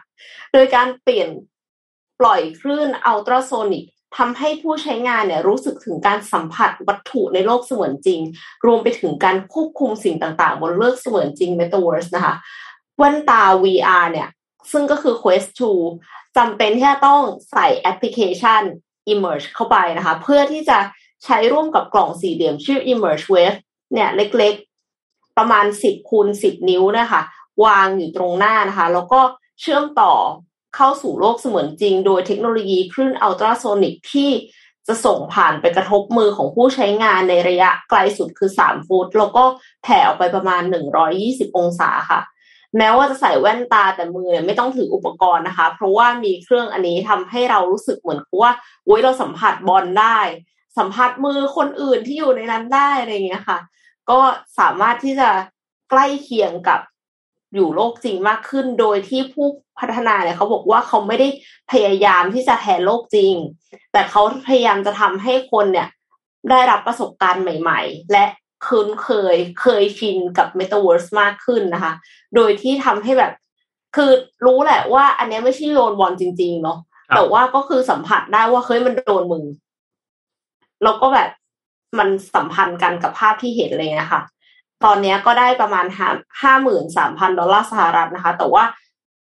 [0.53, 1.29] โดยการเปลี่ยน
[2.21, 3.85] ปล่อยคลื่นอัลตราโซนิก
[4.17, 8.21] ทำให้ผู้ใช้งานเนี่ยรู้สึกถึงการสัมผัสวัตถุในโลกเสมือนจริง
[8.67, 12.35] รวมไปถึงการควบคุมสิ่งต่างๆ บนโลกเสมือนจริง Metaverse นะคะ
[12.97, 14.29] แว่นตา VR เนี่ย
[14.73, 15.49] ซึ่งก็คือ Quest
[15.93, 18.63] 2จำเป็นที่จะต้องใส่แอปพลิเคชัน
[19.13, 20.79] Emerge เข้าไปนะคะ เพื่อที่จะ
[21.25, 23.59] ใช้ร่วมกับกล่องสี่เหลี่ยมชื่อ Emerge Wave
[23.93, 27.21] เนี่ย เล็กๆ ประมาณ 10คูณ10 นิ้วนะคะ
[27.65, 29.21] วางอยู่ตรงหน้านะคะ แล้วก็
[29.61, 30.13] เชื่อมต่อ
[30.77, 34.31] เข้าสู่โลกเสมือนจริง โดยเทคโนโลยีคลื่นอัลตราโซนิกที่
[34.89, 39.45] จะส่งผ่านไปกระทบมือของผู้ใช้งานในระยะไกลสุดคือ 3 ฟุต แล้วก็
[39.83, 40.63] แผ่ออกไปประมาณ
[41.11, 42.21] 120 องศาค่ะ
[42.77, 48.53] แม้ว่าจะใส่แว่นตาแต่มือเนี่ยไม่ต้องถืออุปกรณ์นะคะ เพราะว่ามีเครื่องอันนี้ทำให้เรารู้สึกเหมือนว่า
[48.85, 50.19] โอ้ยเราสัมผัสบอลได้
[50.79, 53.59] สัมผัสมือคนอื่นที่อยู่ในนั้นได้อะไรอย่างเงี้ยค่ะ
[54.11, 54.19] ก็
[54.59, 55.31] สามารถที่จะ
[55.91, 56.81] ใกล้เคียงกับ
[57.55, 59.47] อยู่โลกจริงมากขึ้น โดยที่ผู้
[59.79, 61.29] พัฒนาเนี่ยเขาบอกว่าเขาไม่ได้
[61.73, 63.35] พยายามที่จะแทนโลกจริง
[63.93, 65.89] แต่เขาพยายามจะทำให้คนเนี่ย
[66.51, 68.25] ได้รับประสบการณ์ใหม่ ๆ และ
[68.67, 71.93] คุ้นเคยเคยชินกับ Metaverse มากขึ้นนะคะ
[72.37, 73.33] โดยที่ทำให้แบบ
[73.97, 74.11] คือ
[74.47, 76.79] รู้แหละว่า อันนี้ไม่ใช่โยนบอลจริง ๆ เนาะ
[77.17, 79.47] แต่ว่าก็คือสัมผัสได้ว่าเฮ้ยมันโดนมือ
[80.83, 81.29] แล้วก็แบบ
[81.99, 84.21] มันสัมพันธ์กันกับภาพที่เห็นเลยนะคะ
[84.85, 86.09] ตอนนี้ก็ได้ประมาณห้า
[86.43, 88.65] ห้าหมื่นสามพันดอลลาร์สหรัฐนะคะ แต่ว่า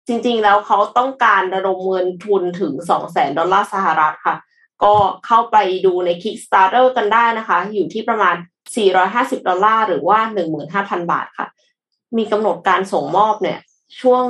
[0.08, 4.36] จริง ๆ แล้วเขาต้องการระดมเงินทุนถึงสองแสนดอลลาร์สหรัฐค่ะ
[4.84, 4.94] ก็
[5.26, 8.36] เข้าไปดูใน Kickstarter กันได้นะคะ อยู่ที่ประมาณ
[8.92, 10.18] 450 ดอลลาร์หรือว่า
[10.64, 11.48] 15,000 บาทค่ะ
[12.16, 13.58] มีกำหนดการส่งมอบเนี่ย
[14.00, 14.24] ช่วง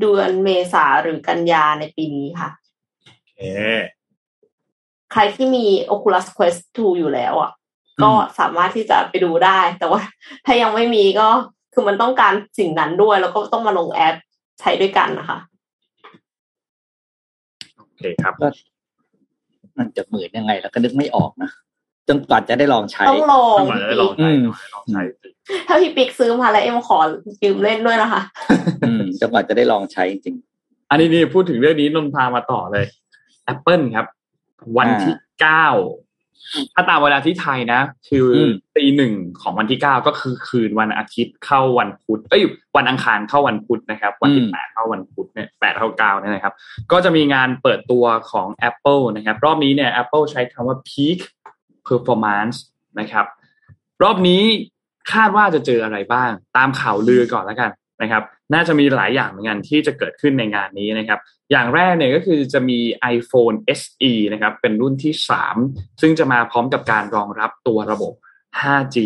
[0.00, 2.50] เดือนเมษาหรือกันยาในปีนี้ค่ะ
[3.02, 3.36] โอเค
[5.12, 7.50] ใครที่มี Oculus Quest 2 อยู่แล้วอะ
[8.02, 10.00] ก็สามารถที่จะไปดูได้ แต่ว่า
[10.46, 11.28] ถ้ายังไม่มีก็
[11.74, 14.16] คือมันต้องการสิ่งนั้นด้วย แล้วก็ต้องมาลงแอป
[14.60, 15.38] ใช้ด้วยกันนะคะ
[17.76, 18.34] โอเคครับ
[19.78, 21.50] มันจะเหมือนยังไง แล้วก็นึกไม่ออกนะ
[22.08, 24.42] จนกว่าจะได้ลองใช้ต้องลองต้องมาได้ลองอืใช้ม
[24.74, 25.28] ลองใช้สิ
[25.68, 26.98] ถ้าพี่ปิ๊กซื้อมาแล้วเอ็มขอ
[27.44, 28.20] ยืมเล่นด้วยนะคะ
[28.82, 30.36] อืมจนกว่าจะได้ลองใช้จริง
[30.90, 32.86] อันนี้นี่พูดถึงเรื่องนี้นนท์พามาต่อเลย
[33.52, 34.06] Apple ครับ
[34.78, 35.68] วันที่เก้า
[36.74, 42.42] ถ้าตามเวลาที่ไทยนะ คืออมตีหนึ่งของวันที่เก้าก็คือคืนวันอาทิตย์เข้าวันพุธเอ้ย
[42.76, 46.54] วันอังคารเข้าวันพุธนะครับ วันที่แปดเข้าวันพุธเนี่ยแปดเข้าเก้าเนี่ยนะครับ
[46.92, 51.18] ก็จะมีงานเปิดตัวของ Apple นะครับ รอบนี้เนี่ย Apple ใช้คำว่า peak
[51.88, 52.56] performance
[53.00, 53.26] นะครับ
[54.02, 54.42] รอบนี้
[55.12, 57.70] คาดว่าจะเจออะไรบ้าง ตามข่าวลือก่อนแล้วกัน
[58.02, 58.22] นะครับ
[58.54, 61.20] น่าจะมีหลายอย่างเหมือนกันที่จะเกิดขึ้นในงานนี้นะครับ
[61.54, 62.78] อย่างแรกเนี่ยก็คือจะมี
[63.14, 65.12] iPhone SE นะครับเป็นรุ่นที่
[65.56, 68.12] 3 ซึ่งจะมาพร้อมกับการรองรับตัวระบบ
[68.60, 68.96] 5G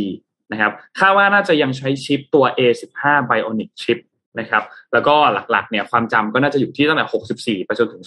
[0.53, 3.99] นะครับคาดว่าน่าจะยังใช้ชิปตัว A15 Bionic chip
[4.41, 5.15] นะครับแล้วก็
[5.51, 7.07] หลักๆเนี่ยความจำก็น่าจะอยู่ที่ตั้งแต่
[7.61, 8.03] 64 ไปจนถึง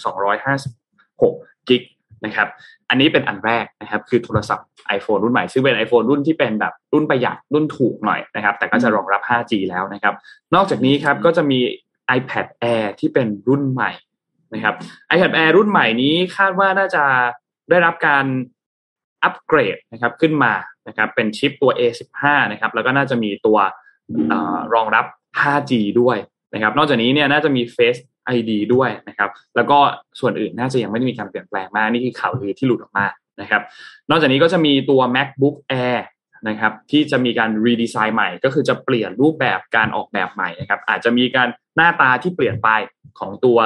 [0.82, 1.82] 256 กิก
[2.24, 2.48] นะครับ
[2.88, 4.66] อันนี้เป็นอันแรกนะครับคือโทรศัพท์
[4.96, 10.14] iPhone รุ่นใหม่ซึ่งเป็น iPhone รุ่นที่เป็นแบบรุ่นประหยัดรุ่นถูกหน่อยนะครับแต่ก็จะรองรับ 5G แล้วนะครับ
[10.54, 11.60] นอกจากนี้ครับก็จะมี
[12.16, 13.92] iPad Air ที่เป็นรุ่นใหม่
[14.54, 14.74] นะครับ
[15.14, 17.04] iPad Air รุ่นใหม่นี้คาดว่าน่าจะ
[17.70, 18.24] ได้รับการ
[19.22, 20.52] อัปเกรดนะครับขึ้นมา
[20.88, 22.22] นะครับเป็นชิปตัว A15
[22.52, 23.58] นะครับแล้วก็น่าจะมีตัว
[24.32, 24.34] อ
[24.74, 25.04] รองรับ
[25.40, 26.16] 5G ด้วย
[26.54, 28.00] นะครับ นอกจากนี้เนี่ยน่าจะมี Face
[28.36, 29.78] ID ด้วยนะครับ แล้วก็
[30.20, 33.06] ส่วนอื่นน่าจะยังไม่ได้มีการเปลี่ยนแปลงมากนี่คือข่าวลือที่หลุดออกมา
[33.40, 33.62] นะครับ
[34.10, 36.00] นอกจากนี้ก็จะมีตัว MacBook Air
[36.48, 42.68] นะครับที่จะมีการรีดีไซน์ใหม่ ก็คือจะเปลี่ยนรูปแบบการออกแบบใหม่นะครับ อาจจะมีการหน้าตาที่เปลี่ยนไป
[43.18, 43.58] ของตัว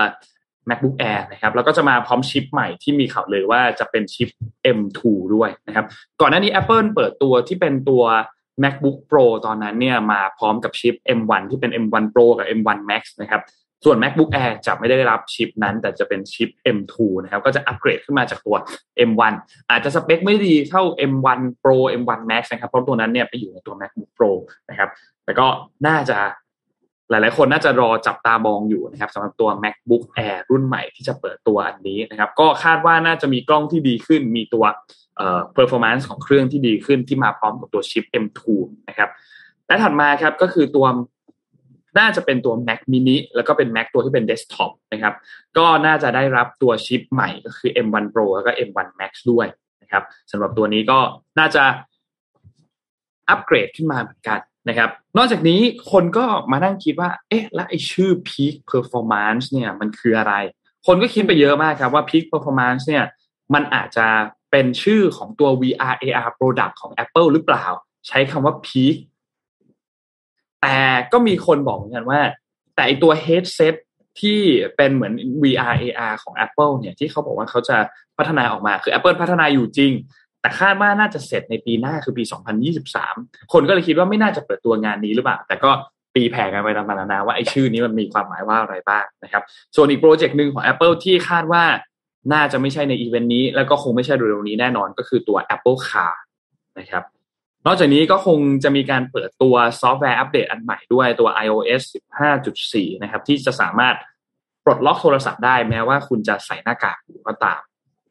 [0.69, 4.29] MacBook Air นะครับแล้วก็จะมาพร้อมชิปใหม่ที่มีข่าวเลยว่าจะเป็นชิป
[4.79, 5.01] M2
[5.35, 5.87] ด้วยนะครับ
[6.21, 8.05] ก่อนหน้านี้ Apple เปิดตัวที่เป็นตัว
[8.63, 13.43] MacBook Pro ตอนนั้นเนี่ยมาพร้อมกับชิป M1 ที่เป็น M1 Pro กับ M1 Max นะครับ
[13.85, 18.57] ส่วน MacBook Air จะไม่ได้รับชิปนั้น แต่จะเป็นชิป M2 นะครับก็จะอัปเกรดขึ้นมาจากตัว
[19.09, 19.35] M1
[19.71, 24.31] อาจจะสเปคไม่ดีเท่า M1 Pro M1 Max นะครับเพราะตัวนั้นเนี่ยไปอยู่ในตัว MacBook Pro
[24.71, 24.91] นะครับ
[25.25, 25.47] แต่ก็
[25.87, 26.19] น่าจะ
[27.11, 34.65] หลาย ๆ คนน่าจะรอจับตามองอยู่นะครับสำหรับตัว MacBook Air รุ่นใหม่ที่จะเปิดตัวอันนี้นะครับ ก็คาดว่าน่าจะมีกล้องที่ดีขึ้น มีตัว
[35.17, 38.41] เอ่อ performance ของเครื่องที่ดีขึ้นที่มาพร้อมกับตัวชิป M2
[38.89, 39.11] นะครับ
[39.67, 40.87] และถัดมาครับก็คือตัว
[41.99, 45.15] น่าจะเป็นตัว Mac mini แล้วก็เป็น Mac ตัวที่เป็น desktop นะครับ
[45.59, 49.47] ก็น่าจะได้รับตัวชิปใหม่ก็คือ M1 Pro แล้วก็ M1 Max ด้วย
[49.83, 50.99] นะครับสำหรับตัวนี้ก็
[51.39, 51.65] น่าจะ
[53.29, 55.61] อัปเกรดขึ้นมาเหมือนกัน นะครับ นอกจากนี้
[55.93, 60.35] คนก็มานั่งคิดว่า เอ๊ะ แล้วไอ้ชื่อ Peak Performance เนี่ยมันคืออะไร
[60.87, 63.05] คนก็คิดไปเยอะมากครับว่า Peak Performance เนี่ย
[63.55, 64.07] มันอาจจะ
[64.51, 67.67] เป็นชื่อของตัว VR AR product ของ Apple หรือเปล่า
[68.09, 68.97] ใช้คำว่า Peak
[70.63, 70.79] แต่
[71.13, 72.21] ก็มีคนบอกเหมือนกันว่า
[72.75, 73.75] แต่ไอตัว headset
[74.21, 74.41] ที่
[74.77, 77.77] เป็นเหมือน VR AR ของ Apple เนี่ยที่เขาบอกว่าเขาจะ
[78.19, 79.93] พัฒนาออกมาคือ Apple พัฒนาอยู่จริง
[80.47, 82.25] แต่คาดว่าน่าจะเสร็จในปีหน้าคือปี
[82.87, 85.71] 2023 คนก็เลยคิดว่าไม่น่าจะเปิดตัวงานนี้หรือเปล่า แต่ก็
[86.15, 89.43] ตีแผ่กันไปต่างๆนานาว่าไอ้ชื่อนี้มันมีความหมายว่าอะไรบ้างนะครับ
[89.77, 91.65] ส่วนอีกโปรเจกต์หนึ่งของ Apple ที่คาดว่า
[92.33, 96.15] น่าจะไม่ใช่ในอีเวนต์นี้ แล้วก็คงไม่ใช่เร็วๆนี้แน่นอนก็คือตัว Apple Car
[96.79, 97.03] นะครับ
[97.67, 101.83] นอกจากนี้ก็คงจะมีการเปิดตัว software update อันใหม่ด้วยตัว iOS
[102.43, 103.95] 15.4 นะครับ ที่จะสามารถ
[104.65, 107.63] ปลดล็อกโทรศัพท์ได้แม้ว่าคุณจะใส่หน้ากากอยู่ก็ตาม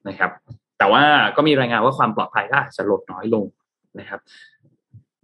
[0.07, 0.31] นะครับ
[0.77, 1.03] แต่ว่า
[1.35, 3.45] ก็มีรายงานว่าความปลอดภัยก็อาจจะลดน้อยลง
[3.99, 4.19] นะครับ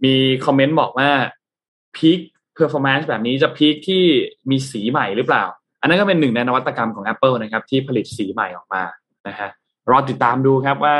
[0.04, 1.10] มีคอมเมนต์บอกว่า
[1.96, 4.02] Peek Performance แบบนี้จะพีคที่
[4.50, 5.44] มีสีใหม่หรือเปล่า
[5.80, 8.82] อันนั้นก็เป็นหนึ่งในนวัตกรรมของ Apple นะครับ ที่ผลิตสีใหม่ออกมา
[9.28, 9.48] นะฮะ
[9.90, 10.96] รอติดตามดูครับว่า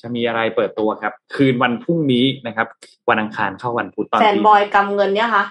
[0.00, 2.66] จะมีอะไรเปิดตัวครับ คืนวันพรุ่งนี้นะครับ
[3.08, 5.44] วันอังคารเข้าวันพุธตอนแฟนนี้บอยกำเงินเนี่ยคะ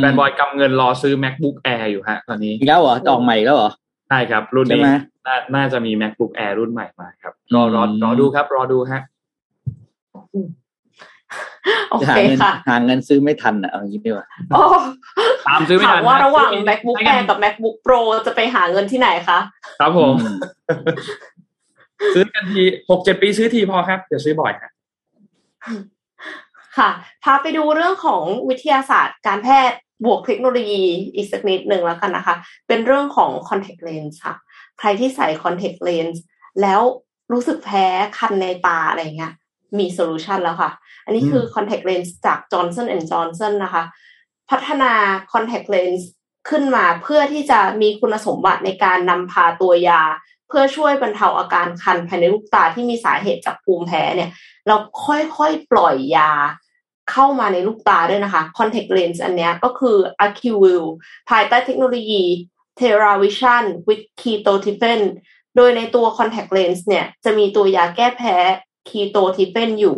[0.00, 3.70] แฟนบอยกำเงินรอซื้อ macbook air อยู่ฮะตอนนี้อีกแล้วเหรอจะออกใหม่แล้วเหรอ
[4.08, 4.90] ใช่ครับ รุ่นใช่นี้ไหม
[5.26, 9.00] น่าน่าจะมี macbook air รุ่นใหม่มาครับ รอรออืมรอดูครับ รอดูฮะ
[11.90, 14.62] โอหาเคเงินค่ะหาเงินซื้อไม่ทันอะเอาอย่างนี้ดีกว่าโอ้
[15.46, 19.38] ตามซื้อไม่ถาทัมนว่าระหว่างซื้อ macbook ใช้ air กับ macbook pro จะไปหาเงินที่ไหนคะ
[19.80, 20.38] ครับผมอืม
[22.14, 24.70] ซื้อกันทีหกเจ็ดปีซื้อทีพอครับ เดี๋ยวซื้อบ่อยฮะ
[26.78, 26.90] ค่ะ
[27.24, 30.84] พาไปดูเรื่องของวิทยาศาสตร์การแพทย์ บวกเทคโนโลยี
[31.14, 32.36] อีกสักนิดหนึ่งแล้วกันนะคะ
[32.68, 34.34] เป็นเรื่องของ contact lens ค่ะ
[34.78, 36.16] ใครที่ใส่ contact lens
[36.62, 36.80] แล้ว
[37.32, 37.86] รู้สึกแพ้
[38.18, 39.32] คันในตาอะไรเงี้ย
[39.78, 40.70] มี solution แล้วค่ะ
[41.04, 43.84] อันนี้คือ contact lens จาก Johnson Johnson นะคะ
[44.50, 44.92] พัฒนา
[45.32, 46.02] contact lens
[46.48, 50.02] ขึ้นมาเพื่อที่จะมีคุณสมบัติในการนำพาตัวยา
[50.48, 54.30] เพื่อช่วยบรรเทาอาการคันภายในลูกตาที่มีสาเหตุจากภูมิแพ้เนี่ย
[54.66, 54.76] เรา
[55.06, 56.30] ค่อยๆปล่อยยา
[57.10, 59.96] เข้ามาในลูกตาด้วยนะคะ contact lens อันนี้ก็คือ
[60.26, 60.84] a q v i l
[61.30, 62.24] ภายใต้เทคโนโลยี
[62.78, 65.00] TerraVision with ketotifen
[65.56, 68.36] โดยในตัว contact lens เนี่ย จะมีตัวยาแก้แพ้
[68.88, 69.96] ketotifen อยู่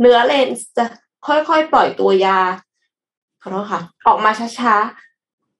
[0.00, 0.84] เนื้อเลนส์จะ
[1.26, 2.38] ค่อยๆ ปล่อยตัวยา
[3.42, 4.74] ขอโทษค่ะ ออกมาช้า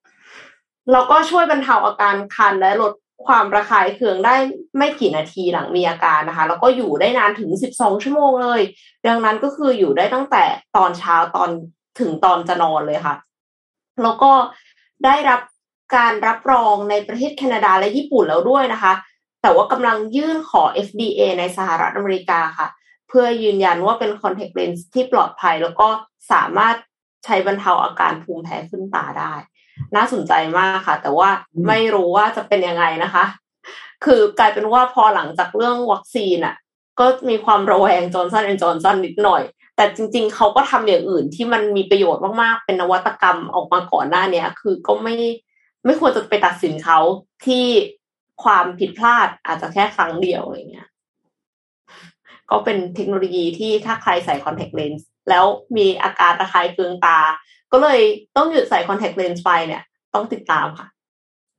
[0.02, 2.92] ๆ แล้วก็ช่วยบรรเทาอาการคันและลด
[3.26, 4.36] ความระคายเคืองได้
[4.78, 8.60] ไม่กี่นาทีหลังมีอาการนะคะ แล้วก็อยู่ได้นานถึงสิบสองชั่วโมงเลย
[9.06, 10.44] ดังนั้นก็คืออยู่ได้ตั้งแต่
[10.76, 11.50] ตอนเช้าตอน
[12.00, 13.14] ถึงตอนจะนอนเลยค่ะ
[14.02, 14.32] แล้วก็
[15.04, 15.40] ได้รับ
[15.96, 18.92] การรับรองในประเทศแคนาดาและญี่ปุ่นแล้วด้วยนะคะ
[19.42, 22.68] แต่ว่ากำลังยื่นขอ FDA ในสหรัฐอเมริกาค่ะ
[23.08, 25.88] เพื่อยืนยันว่าเป็น contact lens ที่ปลอดภัย แล้วก็
[26.32, 26.76] สามารถ
[27.24, 29.32] ใช้บรรเทาอาการภูมิแพ้ขึ้นตาได้
[29.96, 31.30] น่าสนใจมากค่ะ แต่ว่า
[31.68, 33.24] ไม่รู้ว่าจะเป็นยังไงนะคะ
[34.04, 36.56] คือกลายเป็นว่าพอหลังจากเรื่องวัคซีนอะ
[37.00, 39.42] ก็มีความระแวง Johnson and Johnson นิดหน่อย
[39.76, 45.16] แต่จริง ๆ เขาก็ทำอย่างอื่นที่มันมีประโยชน์มาก ๆ เป็นนวัตกรรมออกมาก่อนหน้าเนี้ย คือก็ไม่
[45.84, 46.98] ไม่ควรจะไปตัดสินเขา
[47.46, 47.66] ที่
[48.44, 50.88] ความผิดพลาดอาจจะแค่ครั้งเดียวอะไรเงี้ย
[52.50, 55.44] ก็เป็นเทคโนโลยีที่ถ้าใครใส่คอนแทคเลนส์แล้ว
[55.76, 57.18] มีอาการระคายเคืองตา
[57.76, 58.02] ก็เลย
[58.36, 59.82] ต้องหยุดใส่คอนแทคเลนส์ไปเนี่ย
[60.14, 60.86] ต้องติดตามค่ะ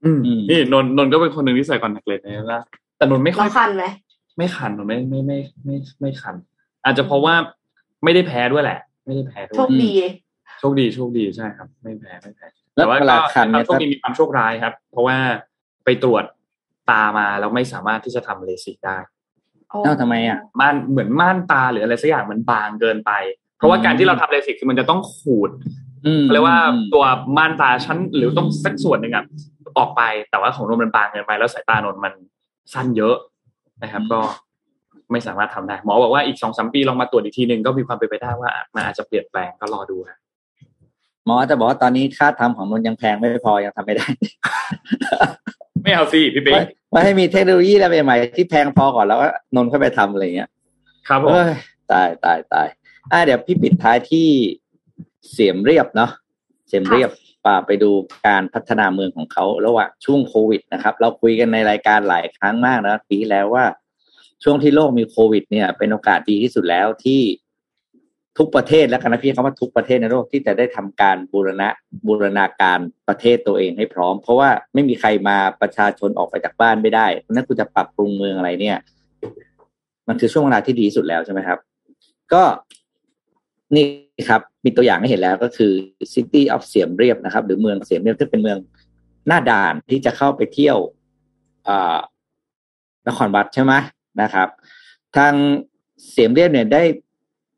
[0.04, 2.64] อืมนี่นนท์นนท์ก็เป็นคนหนึ่งที่ใส่คอนแทคเลนส์นะ
[2.98, 3.86] แต่นนท์ไม่ค่อยคันไหม
[4.38, 6.36] ไม่คันนนท์ไม่ไม่ไม่ไม่ไม่คัน
[6.86, 7.36] อาจจะเพราะว่า
[8.04, 9.92] ไม่ได้แพ้ด้วยแหละ ไม่ได้แพ้ด้วยโชคดี
[10.60, 15.18] โชคดีโชคดีใช่ครับ ไม่แพ้ไม่แพ้แล้วแต่ว่าเวลาคันก็เนี่ยโชคดีมีความโชคร้ายครับ เพราะว่า
[15.86, 16.24] ไปตรวจ
[16.92, 18.98] ตามาแล้วไม่สามารถที่จะทำเลสิกได้
[19.70, 23.12] เอ้าทำไมอะม่านเหมือนม่านตาหรืออะไรสักอย่างมันบางเกินไป
[23.58, 25.87] เพราะว่าการที่เราทำเลสิกคือมันจะต้องขูดอืม
[26.24, 27.06] เขาเรียกว่าอืมตัว
[27.38, 29.26] ม่านตาชั้นหรือต้องสักส่วนหนึ่งอะ
[29.78, 32.14] ออกไปแต่ว่าของนนท์มันบางเกินไปแล้วสายตานนท์มัน
[32.74, 33.16] สั้นเยอะ
[33.84, 34.20] นะครับ ก็
[35.12, 40.20] ไม่สามารถทำได้หมอบอกว่าอีกสองสามปีลองมาตรวจอีกทีหนึ่งก็มีความเป็นไปได้ว่ามันอาจจะเปลี่ยนแปลงก็รอดูครับ
[41.26, 44.08] หมอจะบอกว่าตอนนี้ค่าทำของนนท์ยังแพงไม่พอยังทำไม่ได้
[45.84, 50.50] ไม่เอาสิพี่เป๊กว่าว่าให้มีเทคโนโลยีอะไรใหม่ ๆ ที่แพงพอก่อนแล้วก็นนท์ค่อยไปทำอะไรเงี้ย
[51.08, 51.52] ครับผมเอ้ย
[51.92, 52.68] ตายตายตาย
[53.12, 54.28] อะเดี๋ยวพี่ปิดท้ายที่
[55.32, 56.12] เสียมเรียบเนาะ
[56.68, 57.10] เสียมเรียบ
[57.46, 57.92] ป่าไปดู
[58.28, 63.66] การพัฒนาเมืองของเขาระหว่างช่วงโควิดนะครับ เราคุยกันในรายการหลายครั้งมากนะปีที่แล้วว่า
[64.44, 67.22] ช่วงที่โลกมีโควิด เนี่ย เป็นโอกาสดีที่สุดแล้วที่
[68.38, 71.70] ทุกประเทศแล้วกันนะพี่คำว่าทุกประเทศในโลกที่จะได้ทำการบูรณะ
[72.08, 78.78] บูรณาการประเทศตัวเองให้พร้อม เพราะว่าไม่มีใครมาประชาชนออกไปจากบ้านไม่ได้เพราะฉะนั้นคุณจะปรับปรุงเมืองอะไรเนี่ย
[80.08, 81.60] มันคือช่วงเวลาที่ดีที่สุดแล้วใช่ไหมครับ
[82.34, 82.44] ก็
[83.76, 83.86] นี่
[84.30, 85.72] ครับมีตัวอย่างให้เห็นแล้วก็คือ
[86.14, 88.58] City of เสียมเรียบนะครับ หรือเมืองเสียมเรียบที่เป็นเมือง
[89.28, 90.78] หน้าด่านที่จะเข้าไปเที่ยว
[93.08, 93.74] นครวัดใช่ไหม
[94.22, 94.48] นะครับ
[95.18, 95.34] ทาง
[96.12, 96.84] เสียมเรียบเนี่ยได้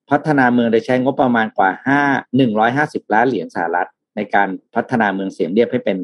[0.09, 2.01] พัฒนาเมืองโดยใช้งบประมาณกว่าห้า
[2.35, 5.97] หนึ่งร้อยห้าสิบล้านเหรียญสหรัฐ ในการพัฒนาเมืองเสียมเรียบให้เป็น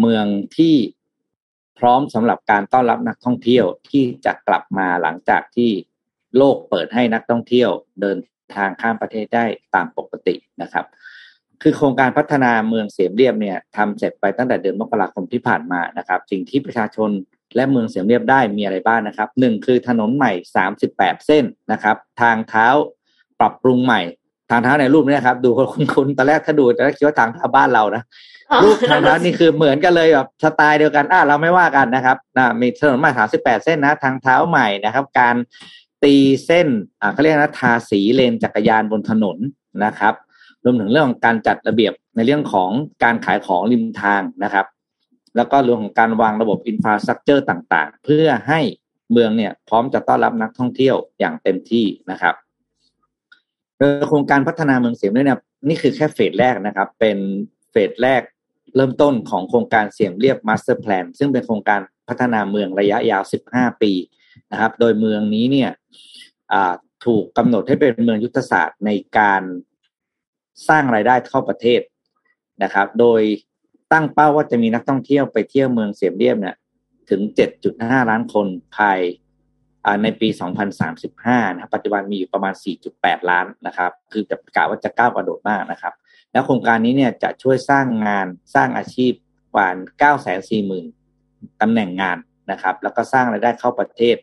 [0.00, 0.24] เมือง
[0.56, 0.74] ที่
[1.78, 5.70] พร้อมสำหรับการต้อนรับนักท่องเที่ยวที่จะกลับมาหลังจากที่
[6.36, 7.70] โลกเปิดให้นักท่องเที่ยว
[8.00, 8.16] เดิน
[8.56, 9.44] ทางข้ามประเทศได้
[9.74, 10.86] ตามปกตินะครับ
[11.62, 17.10] คือโครงการพัฒนาเมืองเสียมเรียบเนี่ยทำเสร็จไปตั้งแต่เดือนมกราคมที่ผ่านมานะครับ สิ่งที่ประชาชน
[17.56, 20.32] และเมืองเสียมเรียบได้มีอะไรบ้างนะครับหนึ่งคือถนนใหม่
[20.78, 22.66] 38 เส้นนะครับ ทางเท้า
[23.40, 24.00] ปรับปรุงใหม่
[24.50, 25.50] ทางเท้าในรูปนี้นะครับ ดู
[25.94, 28.02] คุ้นๆตอนแรกถ้าดูตอนแรกคิดว่าทางเท้าบ้านเรานะ
[28.62, 35.34] รูปทางเท้านี่คือเหมือนกันเลยแบบสไตล์เดียวกันอะเราไม่ว่ากันนะครับนะมีถนนใหม่ 38 เส้นนะ ทางเท้าใหม่นะครับ การ
[36.02, 36.68] ตีเส้น
[37.00, 39.38] อ่าเขาเรียกนะทาสีเลนจักรยานบนถนน
[39.84, 40.14] นะครับ
[40.64, 42.70] รวมถึงเรื่องของการจัดระเบียบในเรื่องของ
[43.04, 44.66] การขายของริมทางนะครับ
[45.36, 48.60] แล้วก็เรื่องของการวางระบบอินฟราสตรักเจอร์ต่างๆ เพื่อให้
[49.12, 52.34] เมืองเนี่ยพร้อมจะต้อนรับนักท่องเที่ยวอย่างเต็มที่นะครับ
[53.78, 57.18] โดยโครงการพัฒนาเมืองเสียมเนี่ยนี่คือแค่เฟสแรกนะครับ เป็น
[57.70, 58.22] เฟสแรก
[58.76, 63.22] เริ่มต้นของโครงการเสียมเรียบ master plan ซึ่งเป็นโครงการพัฒนาเมืองระยะยาว
[63.52, 63.92] 15 ปี
[64.52, 65.70] นะครับ โดยเมืองนี้เนี่ย
[67.04, 69.42] ถูกกำหนดให้เป็นเมืองยุทธศาสตร์ในการ
[70.68, 71.80] สร้างรายได้เข้าประเทศ
[72.62, 73.20] นะครับ โดย
[73.92, 76.56] ตั้งเป้าว่าจะมีนักท่องเที่ยวไปเที่ยวเมืองเสียมเรียบเนี่ย
[77.10, 77.20] ถึง
[77.66, 78.46] 7.5 ล้านคน
[78.76, 78.98] ภาย
[80.02, 80.28] ในปี
[80.90, 82.54] 2035 นะครับ ปัจจุบันมีอยู่ประมาณ
[82.92, 85.94] 4.8 ล้านนะครับ คือจะกล่าวว่าจะก้าวกระโดดมากนะครับ
[86.32, 89.12] แล้วโครงการนี้เนี่ยจะช่วยสร้างงานสร้างอาชีพ
[89.54, 89.68] กว่า
[90.80, 92.18] 940,000ตำแหน่งงาน
[92.50, 94.16] นะครับ แล้วก็สร้างรายได้เข้าประเทศ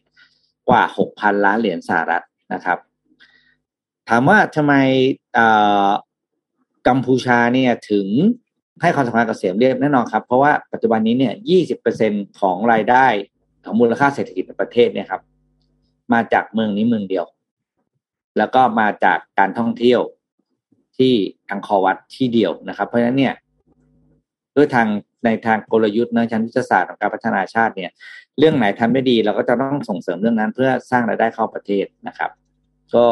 [0.69, 2.77] กว่า 6,000 ล้านเหรียญสหรัฐนะครับ
[4.09, 4.73] ถามว่าทำไม
[6.87, 8.07] กัมพูชาเนี่ยถึง
[8.81, 11.33] ให้ความสำคัญกับเสียมเรียบแน่นอนครับ เพราะว่าปัจจุบันนี้เนี่ย
[11.85, 13.05] 20%ของรายได้
[13.63, 15.21] ของมูลค่าเศรษฐกิจในประเทศเนี่ยครับ
[16.13, 17.25] มาจากเมืองนี้เมืองเดียว
[18.37, 20.01] แล้วก็มาจากการท่องเที่ยว
[20.97, 21.13] ที่
[21.49, 23.33] อังคอวัดที่เดียวนะครับ เพราะฉะนั้นเนี่ย
[24.59, 24.87] ด้วยทาง
[25.25, 27.91] ในทางกลยุทธ์ในชั้นยุทธศาสตร์ของการพัฒนาชาติเนี่ย
[28.39, 32.31] เรื่องไหนทำไม่ดีเราก็จะต้องส่งเสริมเรื่องนั้นเพื่อสร้างรายได้เข้าประเทศนะครับ
[32.95, 33.07] ก็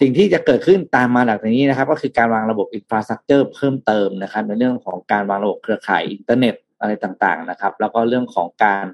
[0.00, 8.84] สิ่งที่จะเกิดขึ้นตามมาหลังจากนี้นะครับ ก็คือการวางระบบ infrastructure เพิ่มเติมนะครับ ในเรื่องของการวางระบบเครือข่ายอินเทอร์เน็ตอะไรต่างๆนะครับ แล้วก็เรื่องของการ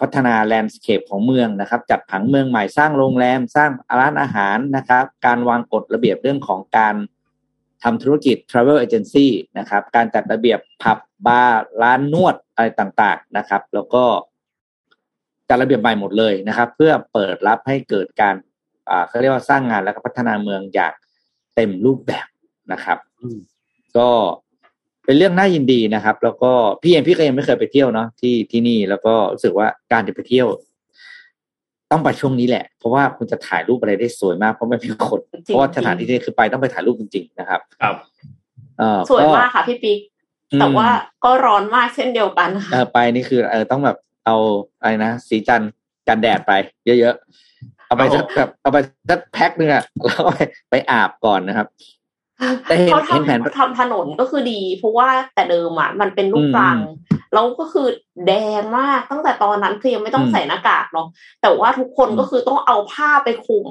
[0.00, 3.70] พัฒนา landscape ของเมืองนะครับ จัดผังเมืองใหม่สร้างโรงแรม สร้าง
[4.00, 6.94] ร้านอาหารนะครับ การวางกฎระเบียบเรื่องของการ
[7.84, 9.26] ทำธุรกิจ Travel Agency
[9.58, 14.04] นะครับ การจัดระเบียบผับบาร์ร้านนวดอะไรต่างๆนะครับ แล้วก็
[15.48, 18.34] จัดระเบียบใหม่หมดเลยนะครับ เพื่อเปิดรับให้เกิดการ
[18.90, 20.92] อ่าเขาเรียกว่าสร้างงานและก็พัฒนาเมืองอย่าง
[21.54, 22.26] เต็มรูปแบบ
[22.72, 22.98] นะครับ
[23.98, 24.10] ก็
[25.04, 26.52] เป็นเรื่องน่ายินดีนะครับ แล้วก็
[26.82, 30.48] พี่เองพี่ก็ยังไม่เคยไปเที่ยวเนาะที่ที่นี่แล้วก็รู้สึกว่าการจะไปเที่ยว
[31.90, 37.94] ต้องไปช่วงนี้แหละ เพราะว่าคุณจะถ่ายรูปอะไรได้สวยมากเพราะไม่มีคนเพราะว่าสถานที่นี้คือไปต้องไปถ่ายรูปจริงๆนะครับ ครับ
[38.78, 39.98] เออสวยมากค่ะพี่ปิ๊ก
[40.60, 40.88] แต่ว่า
[41.24, 44.36] ก็ร้อนมากเช่นเดียวกันเออไปนี่คือเออต้องแบบเอา
[44.80, 45.70] อะไรนะสีจันทร์
[46.08, 46.52] กันแดดไป
[46.86, 48.78] เยอะๆเอาไปสักแบบเอาไป
[49.10, 51.66] สักแพ็คหนึ่งอะแล้วก็ไปไปอาบก่อนนะครับ
[52.68, 56.78] แต่เห็นเขาเห็นแผนทำทำถนนก็คือดี เพราะว่าแต่เดิมอะมันเป็นลูกอืมรัง
[57.34, 57.86] แล้วก็คือ
[58.26, 61.06] แดงมากตั้งแต่ตอนนั้นคือยังไม่ต้องอืมใส่หน้ากากเนาะ
[61.42, 63.68] แต่ว่าทุกคนอืมก็คือต้องเอาผ้าไปคลุม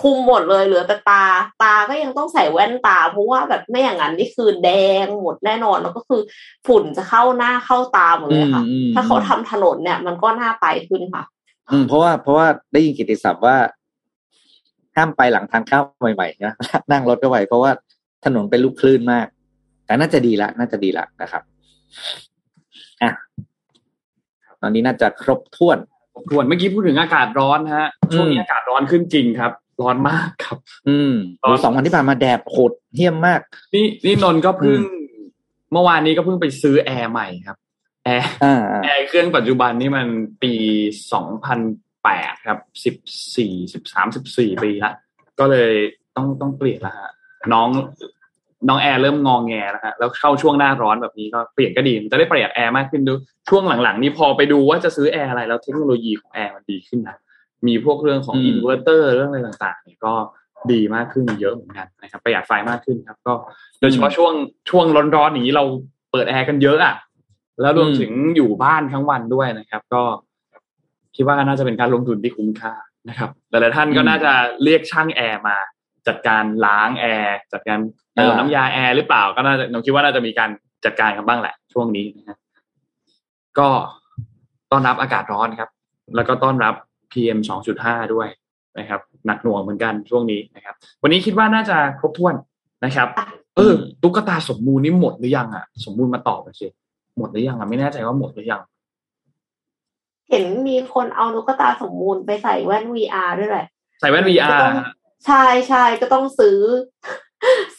[0.00, 1.24] คลุมหมดเลยเหลือแต่ตา
[1.62, 4.70] ตาก็ยังต้องใส่แว่นตา เพราะว่าแบบไม่อย่างนั้นนี่คือแด
[5.04, 6.20] งหมดแน่นอนแล้วก็คือ
[6.66, 11.22] ฝุ่นจะเข้าหน้าเข้าตาหมดเลยค่ะอืมอืมถ้าเขาทำถนนเนี่ย มันก็น่าไปขึ้นค่ะ
[11.72, 13.56] อืมเพราะว่าเพราะว่าได้ยินกิตติศัพท์ว่า
[14.96, 15.82] ห้ามไปหลังทานข้าว
[16.14, 16.54] ใหม่ๆนะ
[16.92, 17.70] นั่งรถก็ไหวเพราะว่า
[18.24, 19.26] ถนนเป็นลูกคลื่นมาก
[19.86, 21.42] แต่น่าจะดีละ น่าจะดีละนะครับ
[23.02, 23.10] อะ
[24.60, 25.78] ตอนนี้น่าจะครบถ้วน
[26.30, 33.40] ทวนเมื่อกี้พูดถึงอากาศร้อนฮะช่วงนี้อืมอากาศร้อนขึ้นจริงครับ ร้อนมากครับ อืมตอนโหสองวันที่ผ่านมาแดดโหดเหี้ยมมาก
[33.74, 35.22] นี่นี่นนท์ก็เพิ่งอืม
[35.72, 37.56] เมื่อวานนี้ก็เพิ่งไปซื้อแอร์ใหม่ครับ
[38.04, 40.06] แอร์อ่าอ่าแอร์เครื่องปัจจุบันนี่มัน
[40.42, 40.52] ปี
[41.12, 41.58] สองพัน
[42.04, 42.94] แปดครับสิบ
[43.36, 44.92] สี่สิบสามสิบสี่ปีละ
[45.38, 45.72] ก็เลย
[46.16, 47.10] ต้องต้องเปลี่ยนละฮะ
[47.52, 47.68] น้อง
[48.68, 53.12] น้องแอร์เริ่มงองแงแล้วฮะแล้วเข้าช่วงหน้าร้อนแบบนี้ก็เปลี่ยนก็ดีมันจะได้ประหยัดแอร์มากขึ้นดู
[53.48, 57.16] ช่วงหลังๆ นี้พอไปดูว่าจะซื้อแอร์อะไรแล้วเทคโนโลยีของแอร์มันดีขึ้นนะ
[57.66, 60.14] มีพวกเรื่องของอืมอินเวอร์เตอร์เรื่องอะไรต่างๆเนี่ยก็
[60.72, 63.34] ดีมากขึ้นเยอะเหมือนกันนะครับประหยัดไฟมากขึ้นครับ ก็
[63.80, 64.32] โดยเฉพาะช่วง
[64.70, 65.64] ช่วงร้อนๆอย่างนี้เรา
[66.12, 66.96] เปิดแอร์กันเยอะอะ
[67.60, 70.02] แล้วรวมถึงอยู่บ้านทั้งวันด้วยนะครับ ก็
[71.16, 72.72] คิดว่าน่าจะเป็นการลงทุนที่คุ้มค่า
[73.08, 74.32] นะครับหลายๆท่านก็อืมน่าจะ
[74.64, 75.56] เรียกช่างแอร์มา
[76.08, 77.78] จัดการล้างแอร์จัดการ
[78.14, 80.50] เติมอ่าน้ำยาแอร์หรือเปล่าก็น่าจะผมคิดว่าน่าจะมีการ
[80.84, 82.38] จัดการกันบ้างแหละ ช่วงนี้นะฮะ
[83.58, 83.68] ก็
[84.70, 85.70] ต้อนรับอากาศร้อนครับ
[86.16, 86.74] แล้วก็ต้อนรับ
[87.12, 87.38] PM
[87.76, 88.28] 2.5 ด้วย
[88.78, 92.34] นะครับ หนักหน่วงเหมือนกันช่วงนี้นะครับ วันนี้คิดว่าน่าจะครบถ้วน
[92.84, 93.08] นะครับ
[93.56, 96.66] เออตุ๊กตาสมมูลนี่หมดหรือยังอะ สมมูลมาตอบไปสิ
[97.18, 98.62] หมดหรือยังอะไม่แน่ใจว่าหมดหรือยัง
[100.32, 103.66] เห็นมีคนเอาตุ๊กตาสมมูลไปใส่แว่น VR ด้วยแหละ
[104.00, 104.74] ใส่แว่น VR ก็ต้อง
[105.26, 106.58] ใช่ใช่ก็ต้องซื้อ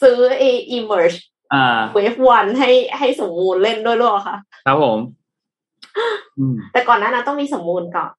[0.02, 0.44] ซื้อเอ
[0.76, 1.16] emerge
[1.54, 4.36] อ่า wave one ให้ให้สมมูลเล่นด้วยหรือเปล่าคะ
[4.66, 4.98] ครับผม
[6.38, 8.10] อืมแต่ก่อนหน้านั้นต้องมีสมมูลก่อน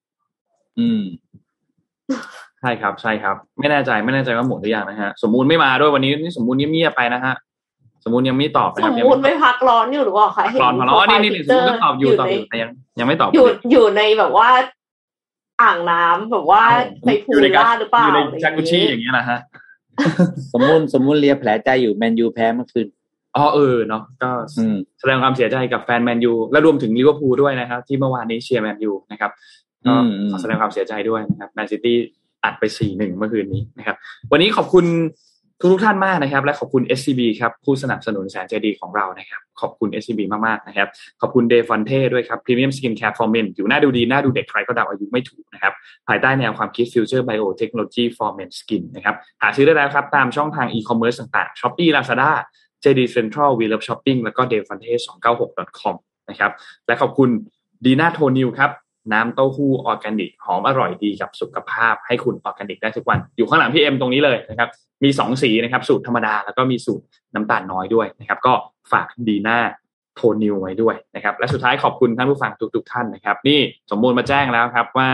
[0.80, 1.02] อืม
[2.62, 7.34] ใช่ครับ ใช่ครับ ไม่แน่ใจไม่แน่ใจว่าหมดหรือยังนะฮะ สมมูลไม่มาด้วยวันนี้นี่สมมูลเงียบๆไปนะฮะ
[8.06, 14.50] สมมูลยังไม่ตอบนะสครัมบยังมูลไม่ไม่พักร้อนอยู่หรือเปล่าคะเห็นตอนมาอ๋อนี่นี่นี่สมมูลก็ตอบอยู่ตอบในอยู่แต่ยังยังไม่ตอบอยู่อยู่ในแบบว่า
[15.62, 16.62] อ่างน้ำแบบว่า
[17.02, 19.40] ไปพูอยู่ลในกาล่าหรือเปล่าอยู่ในอะไรจากุซซี่อย่างเงี้ยนะฮะ
[20.54, 22.88] สมมุติสมมุติเลียแผลใจอยู่แมนยูแพ้เมื่อคืน
[23.36, 29.32] อ๋อเออเนาะก็อืมแสดงความเสียใจกับแฟนแมนยูและรวมถึงลิเวอร์พูลด้วยนะครับ ที่เมื่อวานนี้เชียร์แมนยูนะครับ
[29.86, 31.98] ก็อืมอืมขอแสดงความเสียใจด้วยนะครับแมนซิตี้
[32.44, 33.96] อัดไปสี่หนึ่งเมื่อคืนนี้นะครับ
[34.32, 34.86] วันนี้ขอบคุณ
[35.60, 40.88] ทุกทุกท่านมากนะครับ และขอบคุณ SCB ครับผู้สนับสนุนแสนใจดีของเรานะครับ ขอบคุณ SCB มากๆนะครับ
[41.22, 45.74] ขอบคุณ Defonte ด้วยครับ premium skincare for men อยู่หน้าดูดี หน้าดูเด็กใครก็เดาอายุไม่ถูกนะครับ
[46.08, 52.32] ภายใต้แนวความคิด Future Biotechnology for Men Skin นะครับหาซื้อได้แล้วครับ ตามช่องทาง e-commerce ต่างๆ Shopee Lazada
[52.84, 54.92] JD Central We Love Shopping แล้วก็ d e f o n t e
[55.38, 55.96] 296 com
[56.30, 56.52] นะครับ
[56.88, 57.30] และขอบคุณ
[57.86, 58.72] ดีน่าโทนิวครับ
[59.14, 64.70] น้ำเต้าหู้ออร์แกนิกหอมอร่อยดีกับสุขภาพให้คุณออร์แกนิกได้ทุกวัน อยู่ข้างหลังพี่เอ็มตรงนี้เลยนะครับ
[65.04, 68.54] มีสองสีนะครับ สูตรธรรมดาแล้วก็มีสูตรน้ำตาลน้อยด้วยนะครับ ก็
[68.92, 69.60] ฝากดีน่า
[70.16, 73.60] โทนิวไว้ด้วยนะครับ และสุดท้ายขอบคุณท่านผู้ฟังทุกๆท่านนะครับ นี่
[73.92, 75.10] สมมูลมาแจ้งแล้วครับว่า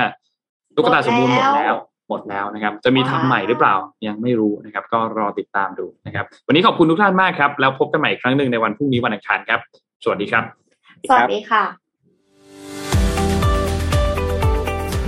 [0.76, 1.76] ตุ๊กตาสมมูลหมดแล้ว
[2.10, 3.76] หมดแล้วนะครับ จะมีทำใหม่หรือเปล่า
[4.08, 9.60] ยังไม่รู้นะครับ ก็รอติดตามดูนะครับ วันนี้ขอบคุณทุกท่านมากครับ แล้วพบกันใหม่อีกครั้งหนึ่งในวันพรุ่งนี้วันอังคารครับ
[10.04, 10.44] สวัสดีครับ
[11.10, 11.81] สวัสดีค่ะ